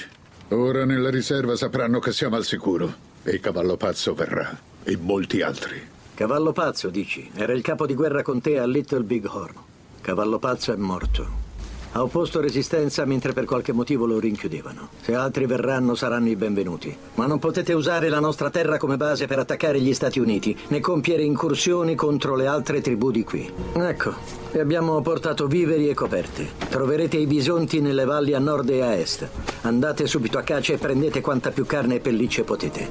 Ora 0.49 0.85
nella 0.85 1.09
riserva 1.09 1.55
sapranno 1.55 1.99
che 1.99 2.13
siamo 2.13 2.35
al 2.35 2.45
sicuro. 2.45 3.05
E 3.23 3.39
cavallo 3.39 3.75
pazzo 3.75 4.13
verrà. 4.13 4.57
E 4.83 4.97
molti 4.97 5.41
altri. 5.41 5.81
Cavallo 6.13 6.53
pazzo, 6.53 6.89
dici? 6.89 7.29
Era 7.33 7.53
il 7.53 7.61
capo 7.61 7.85
di 7.85 7.93
guerra 7.93 8.21
con 8.21 8.39
te 8.39 8.57
a 8.57 8.65
Little 8.65 9.03
Big 9.03 9.25
Horn. 9.25 9.55
Cavallo 10.01 10.39
pazzo 10.39 10.71
è 10.71 10.75
morto. 10.77 11.46
Ha 11.91 12.03
opposto 12.03 12.41
resistenza 12.41 13.05
mentre 13.05 13.33
per 13.33 13.45
qualche 13.45 13.71
motivo 13.71 14.05
lo 14.05 14.19
rinchiudevano. 14.19 14.89
Se 15.01 15.15
altri 15.15 15.45
verranno 15.45 15.95
saranno 15.95 16.29
i 16.29 16.35
benvenuti. 16.35 16.95
Ma 17.15 17.25
non 17.25 17.39
potete 17.39 17.73
usare 17.73 18.09
la 18.09 18.19
nostra 18.19 18.49
terra 18.49 18.77
come 18.77 18.97
base 18.97 19.25
per 19.25 19.39
attaccare 19.39 19.79
gli 19.79 19.93
Stati 19.93 20.19
Uniti, 20.19 20.55
né 20.67 20.79
compiere 20.79 21.23
incursioni 21.23 21.95
contro 21.95 22.35
le 22.35 22.47
altre 22.47 22.81
tribù 22.81 23.11
di 23.11 23.23
qui. 23.23 23.51
Ecco, 23.73 24.13
vi 24.51 24.59
abbiamo 24.59 25.01
portato 25.01 25.47
viveri 25.47 25.89
e 25.89 25.93
coperte. 25.93 26.49
Troverete 26.69 27.17
i 27.17 27.25
bisonti 27.25 27.81
nelle 27.81 28.05
valli 28.05 28.33
a 28.33 28.39
nord 28.39 28.69
e 28.69 28.81
a 28.81 28.93
est. 28.93 29.27
Andate 29.61 30.05
subito 30.07 30.37
a 30.37 30.43
caccia 30.43 30.73
e 30.73 30.77
prendete 30.77 31.21
quanta 31.21 31.51
più 31.51 31.65
carne 31.65 31.95
e 31.95 31.99
pellicce 31.99 32.43
potete. 32.43 32.87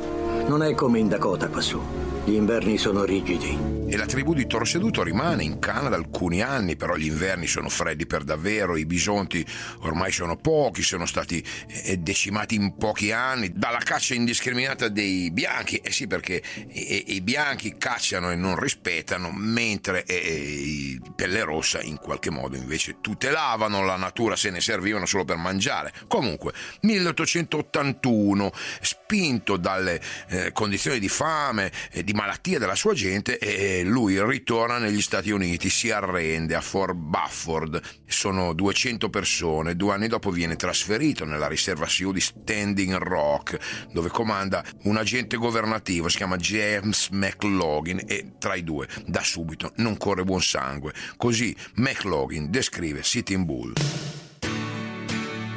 Non 0.46 0.62
è 0.62 0.74
come 0.74 0.98
in 0.98 1.08
Dakota 1.08 1.48
quassù. 1.48 1.80
Gli 2.24 2.34
inverni 2.34 2.76
sono 2.76 3.04
rigidi 3.04 3.75
e 3.88 3.96
la 3.96 4.06
tribù 4.06 4.34
di 4.34 4.48
Toro 4.48 4.64
Seduto 4.64 5.04
rimane 5.04 5.44
in 5.44 5.60
Canada 5.60 5.94
alcuni 5.94 6.42
anni, 6.42 6.74
però 6.74 6.96
gli 6.96 7.06
inverni 7.06 7.46
sono 7.46 7.68
freddi 7.68 8.04
per 8.04 8.24
davvero, 8.24 8.76
i 8.76 8.84
bisonti 8.84 9.46
ormai 9.80 10.10
sono 10.10 10.36
pochi, 10.36 10.82
sono 10.82 11.06
stati 11.06 11.44
eh, 11.68 11.96
decimati 11.98 12.56
in 12.56 12.76
pochi 12.76 13.12
anni 13.12 13.52
dalla 13.52 13.78
caccia 13.78 14.14
indiscriminata 14.14 14.88
dei 14.88 15.30
bianchi, 15.30 15.76
eh 15.76 15.92
sì 15.92 16.08
perché 16.08 16.42
i, 16.68 17.20
bianchi 17.20 17.76
cacciano 17.78 18.32
e 18.32 18.34
non 18.34 18.58
rispettano, 18.58 19.30
mentre 19.32 20.04
eh, 20.04 20.16
i 20.16 21.00
pelle 21.14 21.44
rossa 21.44 21.80
in 21.80 21.98
qualche 21.98 22.30
modo 22.30 22.56
invece 22.56 22.96
tutelavano 23.00 23.84
la 23.84 23.96
natura, 23.96 24.34
se 24.34 24.50
ne 24.50 24.60
servivano 24.60 25.06
solo 25.06 25.24
per 25.24 25.36
mangiare. 25.36 25.92
Comunque, 26.08 26.52
1881, 26.80 28.50
spinto 28.80 29.56
dalle 29.56 30.00
eh, 30.28 30.50
condizioni 30.52 30.98
di 30.98 31.08
fame 31.08 31.70
e 31.92 32.02
di 32.02 32.12
malattia 32.12 32.58
della 32.58 32.74
sua 32.74 32.92
gente, 32.92 33.38
eh, 33.38 33.75
lui 33.82 34.22
ritorna 34.24 34.78
negli 34.78 35.00
Stati 35.00 35.30
Uniti, 35.30 35.68
si 35.70 35.90
arrende 35.90 36.54
a 36.54 36.60
Fort 36.60 36.94
Bufford, 36.94 37.80
sono 38.06 38.52
200 38.52 39.08
persone, 39.10 39.76
due 39.76 39.94
anni 39.94 40.08
dopo 40.08 40.30
viene 40.30 40.56
trasferito 40.56 41.24
nella 41.24 41.48
riserva 41.48 41.86
Sioux 41.86 42.12
di 42.12 42.20
Standing 42.20 42.94
Rock, 42.94 43.58
dove 43.92 44.08
comanda 44.08 44.64
un 44.84 44.96
agente 44.96 45.36
governativo, 45.36 46.08
si 46.08 46.16
chiama 46.18 46.36
James 46.36 47.08
McLaughlin 47.10 48.02
e 48.06 48.32
tra 48.38 48.54
i 48.54 48.62
due 48.62 48.88
da 49.06 49.22
subito 49.22 49.72
non 49.76 49.96
corre 49.96 50.24
buon 50.24 50.42
sangue. 50.42 50.92
Così 51.16 51.54
McLaughlin 51.74 52.50
descrive 52.50 53.02
Sitting 53.02 53.44
Bull. 53.44 53.72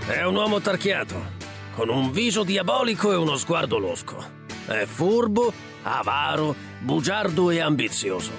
È 0.07 0.23
un 0.23 0.35
uomo 0.35 0.59
tarchiato, 0.59 1.33
con 1.75 1.89
un 1.89 2.11
viso 2.11 2.43
diabolico 2.43 3.11
e 3.11 3.15
uno 3.15 3.37
sguardo 3.37 3.77
losco. 3.77 4.38
È 4.69 4.85
furbo, 4.85 5.51
avaro, 5.81 6.55
bugiardo 6.77 7.49
e 7.49 7.59
ambizioso. 7.59 8.33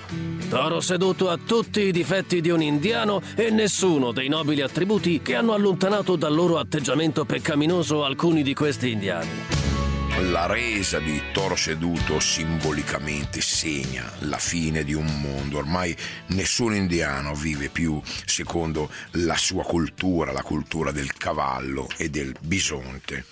Toro 0.49 0.81
seduto 0.81 1.29
a 1.29 1.37
tutti 1.37 1.81
i 1.81 1.91
difetti 1.91 2.41
di 2.41 2.51
un 2.51 2.63
indiano 2.63 3.21
e 3.35 3.51
nessuno 3.51 4.13
dei 4.13 4.29
nobili 4.29 4.61
attributi 4.61 5.23
che 5.23 5.35
hanno 5.35 5.55
allontanato 5.55 6.15
dal 6.15 6.33
loro 6.33 6.59
atteggiamento 6.59 7.25
peccaminoso 7.25 8.05
alcuni 8.05 8.45
di 8.45 8.55
questi 8.55 8.93
indiani. 8.93 9.29
La 10.31 10.47
resa 10.47 11.01
di 11.01 11.21
Toro 11.33 11.57
Seduto 11.57 12.21
simbolicamente 12.21 13.41
segna 13.41 14.09
la 14.21 14.39
fine 14.39 14.85
di 14.85 14.95
un 14.95 15.07
mondo. 15.21 15.59
Ormai 15.59 15.97
nessun 16.29 16.77
indiano 16.77 17.35
vive 17.35 17.71
più 17.71 18.01
secondo 18.25 18.89
la 19.13 19.37
sua 19.37 19.65
cultura, 19.65 20.31
la 20.31 20.43
cultura 20.43 20.93
del 20.93 21.13
cavallo 21.13 21.89
e 21.97 22.09
del 22.09 22.37
bisonte 22.41 23.25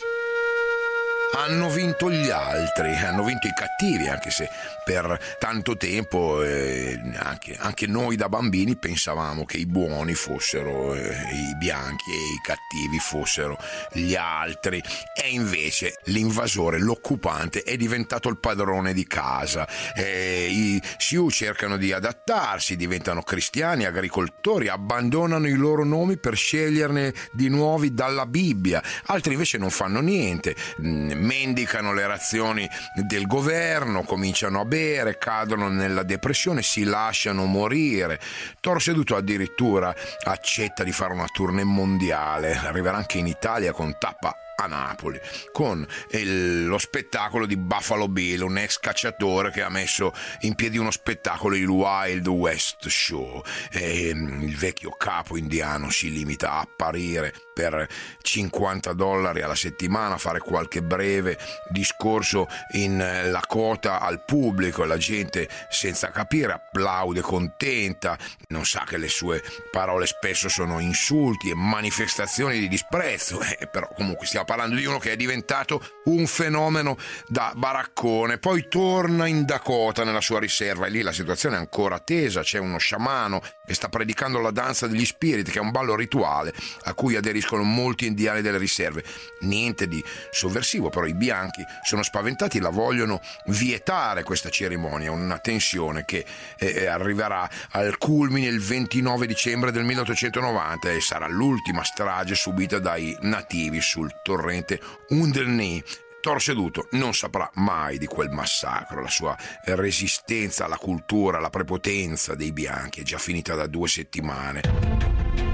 hanno 1.36 1.68
vinto 1.70 2.10
gli 2.10 2.30
altri, 2.30 2.94
hanno 2.96 3.22
vinto 3.22 3.46
i 3.46 3.52
cattivi, 3.54 4.08
anche 4.08 4.30
se 4.30 4.48
per 4.84 5.36
tanto 5.38 5.76
tempo 5.76 6.42
eh, 6.42 6.98
anche, 7.16 7.56
anche, 7.58 7.86
noi 7.86 8.16
da 8.16 8.28
bambini 8.28 8.76
pensavamo 8.76 9.44
che 9.44 9.58
i 9.58 9.66
buoni 9.66 10.14
fossero 10.14 10.94
eh, 10.94 11.10
i 11.10 11.56
bianchi 11.58 12.10
e 12.10 12.16
i 12.16 12.40
cattivi 12.42 12.98
fossero 12.98 13.58
gli 13.92 14.14
altri. 14.14 14.82
E 15.14 15.28
invece 15.28 15.98
l'invasore, 16.04 16.78
l'occupante 16.78 17.62
è 17.62 17.76
diventato 17.76 18.28
il 18.30 18.38
padrone 18.38 18.94
di 18.94 19.06
casa. 19.06 19.68
Eh, 19.94 20.48
I 20.50 20.82
Sioux 20.96 21.30
cercano 21.30 21.76
di 21.76 21.92
adattarsi, 21.92 22.76
diventano 22.76 23.22
cristiani, 23.22 23.84
agricoltori, 23.84 24.68
abbandonano 24.68 25.46
i 25.46 25.54
loro 25.54 25.84
nomi 25.84 26.16
per 26.16 26.34
sceglierne 26.34 27.12
di 27.32 27.48
nuovi 27.48 27.92
dalla 27.92 28.24
Bibbia, 28.24 28.82
altri 29.06 29.32
invece 29.32 29.58
non 29.58 29.70
fanno 29.70 30.00
niente. 30.00 30.56
Mm, 30.80 31.17
mendicano 31.18 31.92
le 31.92 32.06
razioni 32.06 32.68
del 33.06 33.26
governo, 33.26 34.02
cominciano 34.02 34.60
a 34.60 34.64
bere, 34.64 35.18
cadono 35.18 35.68
nella 35.68 36.02
depressione, 36.02 36.62
si 36.62 36.84
lasciano 36.84 37.44
morire. 37.44 38.18
Toro 38.60 38.78
Seduto 38.78 39.16
addirittura 39.16 39.94
accetta 40.24 40.84
di 40.84 40.92
fare 40.92 41.12
una 41.12 41.26
tournée 41.32 41.64
mondiale, 41.64 42.56
arriverà 42.56 42.96
anche 42.96 43.18
in 43.18 43.26
Italia 43.26 43.72
con 43.72 43.96
tappa 43.98 44.47
a 44.60 44.66
Napoli, 44.66 45.20
con 45.52 45.86
il, 46.10 46.66
lo 46.66 46.78
spettacolo 46.78 47.46
di 47.46 47.56
Buffalo 47.56 48.08
Bill, 48.08 48.42
un 48.42 48.58
ex 48.58 48.80
cacciatore 48.80 49.52
che 49.52 49.62
ha 49.62 49.68
messo 49.68 50.12
in 50.40 50.56
piedi 50.56 50.78
uno 50.78 50.90
spettacolo, 50.90 51.54
il 51.54 51.68
Wild 51.68 52.26
West 52.26 52.88
Show. 52.88 53.42
E, 53.70 54.12
mm, 54.12 54.42
il 54.42 54.56
vecchio 54.56 54.90
capo 54.90 55.36
indiano 55.36 55.90
si 55.90 56.10
limita 56.10 56.52
a 56.52 56.60
apparire 56.60 57.32
per 57.54 57.86
50 58.22 58.92
dollari 58.94 59.42
alla 59.42 59.54
settimana, 59.54 60.18
fare 60.18 60.40
qualche 60.40 60.82
breve 60.82 61.38
discorso 61.68 62.46
in 62.72 63.00
eh, 63.00 63.28
Lakota 63.30 64.00
al 64.00 64.24
pubblico 64.24 64.84
la 64.84 64.96
gente 64.96 65.48
senza 65.68 66.10
capire 66.10 66.52
applaude 66.52 67.20
contenta, 67.20 68.16
non 68.48 68.64
sa 68.64 68.84
che 68.86 68.96
le 68.96 69.08
sue 69.08 69.42
parole 69.70 70.06
spesso 70.06 70.48
sono 70.48 70.78
insulti 70.78 71.50
e 71.50 71.54
manifestazioni 71.54 72.58
di 72.58 72.68
disprezzo, 72.68 73.40
eh, 73.58 73.66
però 73.66 73.88
comunque 73.94 74.26
stiamo 74.26 74.46
parlando 74.48 74.76
di 74.76 74.86
uno 74.86 74.98
che 74.98 75.12
è 75.12 75.16
diventato 75.16 76.00
un 76.04 76.26
fenomeno 76.26 76.96
da 77.26 77.52
baraccone, 77.54 78.38
poi 78.38 78.66
torna 78.66 79.26
in 79.26 79.44
Dakota 79.44 80.04
nella 80.04 80.22
sua 80.22 80.40
riserva 80.40 80.86
e 80.86 80.90
lì 80.90 81.02
la 81.02 81.12
situazione 81.12 81.56
è 81.56 81.58
ancora 81.58 81.98
tesa, 81.98 82.40
c'è 82.40 82.58
uno 82.58 82.78
sciamano 82.78 83.42
che 83.66 83.74
sta 83.74 83.90
predicando 83.90 84.40
la 84.40 84.50
danza 84.50 84.86
degli 84.86 85.04
spiriti, 85.04 85.50
che 85.50 85.58
è 85.58 85.60
un 85.60 85.70
ballo 85.70 85.94
rituale 85.94 86.54
a 86.84 86.94
cui 86.94 87.14
aderiscono 87.16 87.62
molti 87.62 88.06
indiani 88.06 88.40
delle 88.40 88.56
riserve. 88.56 89.04
Niente 89.40 89.86
di 89.86 90.02
sovversivo, 90.30 90.88
però 90.88 91.04
i 91.04 91.12
bianchi 91.14 91.62
sono 91.82 92.02
spaventati 92.02 92.56
e 92.56 92.60
la 92.62 92.70
vogliono 92.70 93.20
vietare 93.48 94.22
questa 94.22 94.48
cerimonia, 94.48 95.12
una 95.12 95.38
tensione 95.40 96.06
che 96.06 96.24
eh, 96.58 96.66
eh 96.66 96.86
arriverà 96.86 97.46
al 97.72 97.98
culmine 97.98 98.46
il 98.46 98.60
29 98.60 99.26
dicembre 99.26 99.72
del 99.72 99.84
1890 99.84 100.90
e 100.90 101.00
sarà 101.02 101.26
l'ultima 101.28 101.84
strage 101.84 102.34
subita 102.34 102.78
dai 102.78 103.14
nativi 103.20 103.82
sul 103.82 104.10
torrente 104.38 104.80
Underney 105.08 105.82
Toro 106.20 106.40
seduto 106.40 106.88
non 106.92 107.14
saprà 107.14 107.48
mai 107.54 107.96
di 107.96 108.06
quel 108.06 108.28
massacro, 108.30 109.00
la 109.00 109.08
sua 109.08 109.36
resistenza 109.66 110.64
alla 110.64 110.76
cultura, 110.76 111.38
alla 111.38 111.48
prepotenza 111.48 112.34
dei 112.34 112.50
bianchi 112.50 113.00
è 113.00 113.02
già 113.04 113.18
finita 113.18 113.54
da 113.54 113.68
due 113.68 113.86
settimane. 113.86 114.62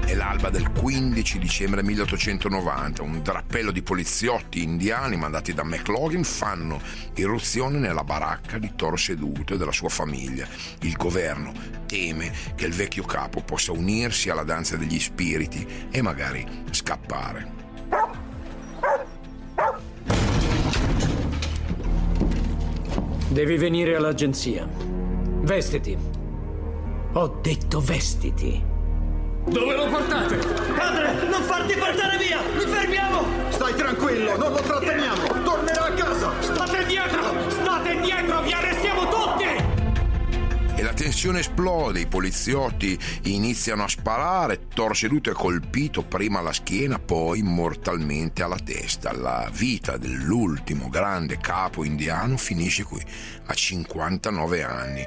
È 0.03 0.15
l'alba 0.15 0.49
del 0.49 0.71
15 0.71 1.37
dicembre 1.37 1.83
1890. 1.83 3.03
Un 3.03 3.21
drappello 3.21 3.71
di 3.71 3.83
poliziotti 3.83 4.63
indiani 4.63 5.15
mandati 5.17 5.53
da 5.53 5.63
McLaughlin 5.63 6.23
fanno 6.23 6.81
irruzione 7.13 7.77
nella 7.77 8.03
baracca 8.03 8.57
di 8.57 8.73
Toro 8.75 8.97
Seduto 8.97 9.53
e 9.53 9.57
della 9.57 9.71
sua 9.71 9.89
famiglia. 9.89 10.47
Il 10.81 10.93
governo 10.93 11.53
teme 11.85 12.33
che 12.55 12.65
il 12.65 12.73
vecchio 12.73 13.03
capo 13.03 13.41
possa 13.41 13.71
unirsi 13.71 14.31
alla 14.31 14.43
danza 14.43 14.77
degli 14.77 14.99
spiriti 14.99 15.87
e 15.91 16.01
magari 16.01 16.45
scappare. 16.71 18.24
Devi 23.27 23.57
venire 23.57 23.95
all'agenzia. 23.95 24.67
Vestiti. 25.41 25.97
Ho 27.13 27.39
detto 27.41 27.79
vestiti. 27.79 28.63
Dove 29.47 29.75
lo 29.75 29.87
portate? 29.87 30.37
Padre, 30.37 31.27
non 31.27 31.41
farti 31.41 31.73
portare 31.73 32.17
via! 32.17 32.39
Mi 32.53 32.71
fermiamo! 32.71 33.23
Stai 33.49 33.73
tranquillo, 33.73 34.37
non 34.37 34.51
lo 34.51 34.59
tratteniamo! 34.59 35.43
Tornerà 35.43 35.85
a 35.85 35.91
casa! 35.93 36.31
State 36.39 36.81
indietro! 36.81 37.49
State 37.49 37.91
indietro! 37.93 38.41
Vi 38.41 38.51
arrestiamo 38.51 39.01
tutti! 39.09 39.64
E 40.95 40.97
tensione 40.97 41.39
esplode, 41.39 41.99
i 41.99 42.07
poliziotti 42.07 42.97
iniziano 43.23 43.83
a 43.83 43.87
sparare, 43.89 44.69
Thor 44.73 44.95
seduto 44.95 45.29
è 45.29 45.33
colpito 45.33 46.03
prima 46.03 46.39
alla 46.39 46.53
schiena, 46.53 46.99
poi 46.99 47.41
mortalmente 47.41 48.43
alla 48.43 48.57
testa. 48.63 49.11
La 49.11 49.51
vita 49.51 49.97
dell'ultimo 49.97 50.87
grande 50.87 51.37
capo 51.37 51.83
indiano 51.83 52.37
finisce 52.37 52.85
qui, 52.85 53.03
a 53.47 53.53
59 53.53 54.63
anni 54.63 55.05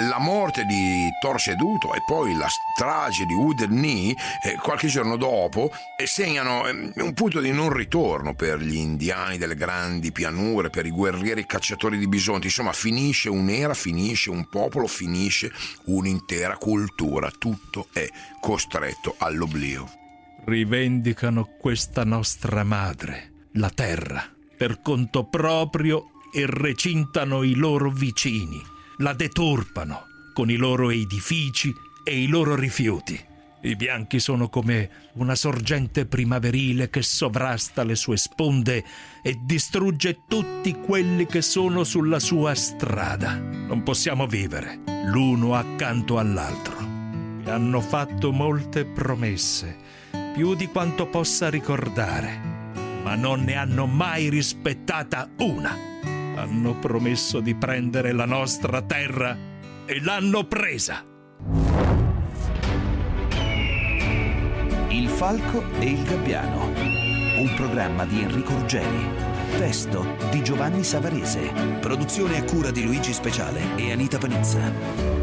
la 0.00 0.18
morte 0.18 0.64
di 0.64 1.10
Thor 1.20 1.38
Seduto 1.38 1.92
e 1.92 2.02
poi 2.02 2.34
la 2.34 2.48
strage 2.48 3.26
di 3.26 3.34
Wooded 3.34 3.68
Knee 3.68 4.16
eh, 4.42 4.56
qualche 4.56 4.88
giorno 4.88 5.16
dopo 5.16 5.70
eh, 5.96 6.06
segnano 6.06 6.66
eh, 6.66 6.92
un 6.96 7.12
punto 7.12 7.40
di 7.40 7.52
non 7.52 7.70
ritorno 7.70 8.34
per 8.34 8.58
gli 8.60 8.76
indiani 8.76 9.36
delle 9.36 9.54
grandi 9.54 10.10
pianure, 10.10 10.70
per 10.70 10.86
i 10.86 10.90
guerrieri 10.90 11.44
cacciatori 11.44 11.98
di 11.98 12.08
bisonti. 12.08 12.46
Insomma, 12.46 12.72
finisce 12.72 13.28
un'era, 13.28 13.74
finisce 13.74 14.30
un 14.30 14.48
popolo, 14.48 14.86
finisce 14.86 15.52
un'intera 15.86 16.56
cultura. 16.56 17.30
Tutto 17.30 17.88
è 17.92 18.08
costretto 18.40 19.14
all'oblio. 19.18 19.90
Rivendicano 20.44 21.50
questa 21.58 22.04
nostra 22.04 22.64
madre, 22.64 23.32
la 23.52 23.70
terra, 23.70 24.24
per 24.56 24.80
conto 24.80 25.24
proprio 25.24 26.06
e 26.32 26.46
recintano 26.46 27.42
i 27.42 27.54
loro 27.54 27.90
vicini 27.90 28.71
la 28.98 29.12
deturpano 29.12 30.06
con 30.32 30.50
i 30.50 30.56
loro 30.56 30.90
edifici 30.90 31.74
e 32.04 32.22
i 32.22 32.26
loro 32.26 32.54
rifiuti. 32.54 33.30
I 33.64 33.76
bianchi 33.76 34.18
sono 34.18 34.48
come 34.48 34.90
una 35.14 35.36
sorgente 35.36 36.04
primaverile 36.04 36.90
che 36.90 37.00
sovrasta 37.00 37.84
le 37.84 37.94
sue 37.94 38.16
sponde 38.16 38.84
e 39.22 39.38
distrugge 39.40 40.22
tutti 40.26 40.74
quelli 40.74 41.26
che 41.26 41.42
sono 41.42 41.84
sulla 41.84 42.18
sua 42.18 42.56
strada. 42.56 43.38
Non 43.38 43.84
possiamo 43.84 44.26
vivere 44.26 44.80
l'uno 45.04 45.54
accanto 45.54 46.18
all'altro. 46.18 46.80
Mi 46.80 47.48
hanno 47.48 47.80
fatto 47.80 48.32
molte 48.32 48.84
promesse, 48.84 49.76
più 50.34 50.56
di 50.56 50.66
quanto 50.66 51.06
possa 51.06 51.48
ricordare, 51.48 52.40
ma 53.04 53.14
non 53.14 53.42
ne 53.44 53.54
hanno 53.54 53.86
mai 53.86 54.28
rispettata 54.28 55.30
una. 55.38 55.91
Hanno 56.42 56.76
promesso 56.76 57.38
di 57.38 57.54
prendere 57.54 58.10
la 58.10 58.24
nostra 58.24 58.82
terra 58.82 59.38
e 59.86 60.02
l'hanno 60.02 60.42
presa. 60.42 61.04
Il 64.88 65.08
falco 65.08 65.62
e 65.78 65.84
il 65.84 66.02
gabbiano. 66.02 66.64
Un 67.36 67.52
programma 67.54 68.04
di 68.06 68.22
Enrico 68.22 68.54
Ruggeri. 68.54 69.08
Testo 69.56 70.16
di 70.32 70.42
Giovanni 70.42 70.82
Savarese. 70.82 71.52
Produzione 71.78 72.38
a 72.38 72.42
cura 72.42 72.72
di 72.72 72.82
Luigi 72.82 73.12
Speciale 73.12 73.76
e 73.76 73.92
Anita 73.92 74.18
Panizza. 74.18 75.21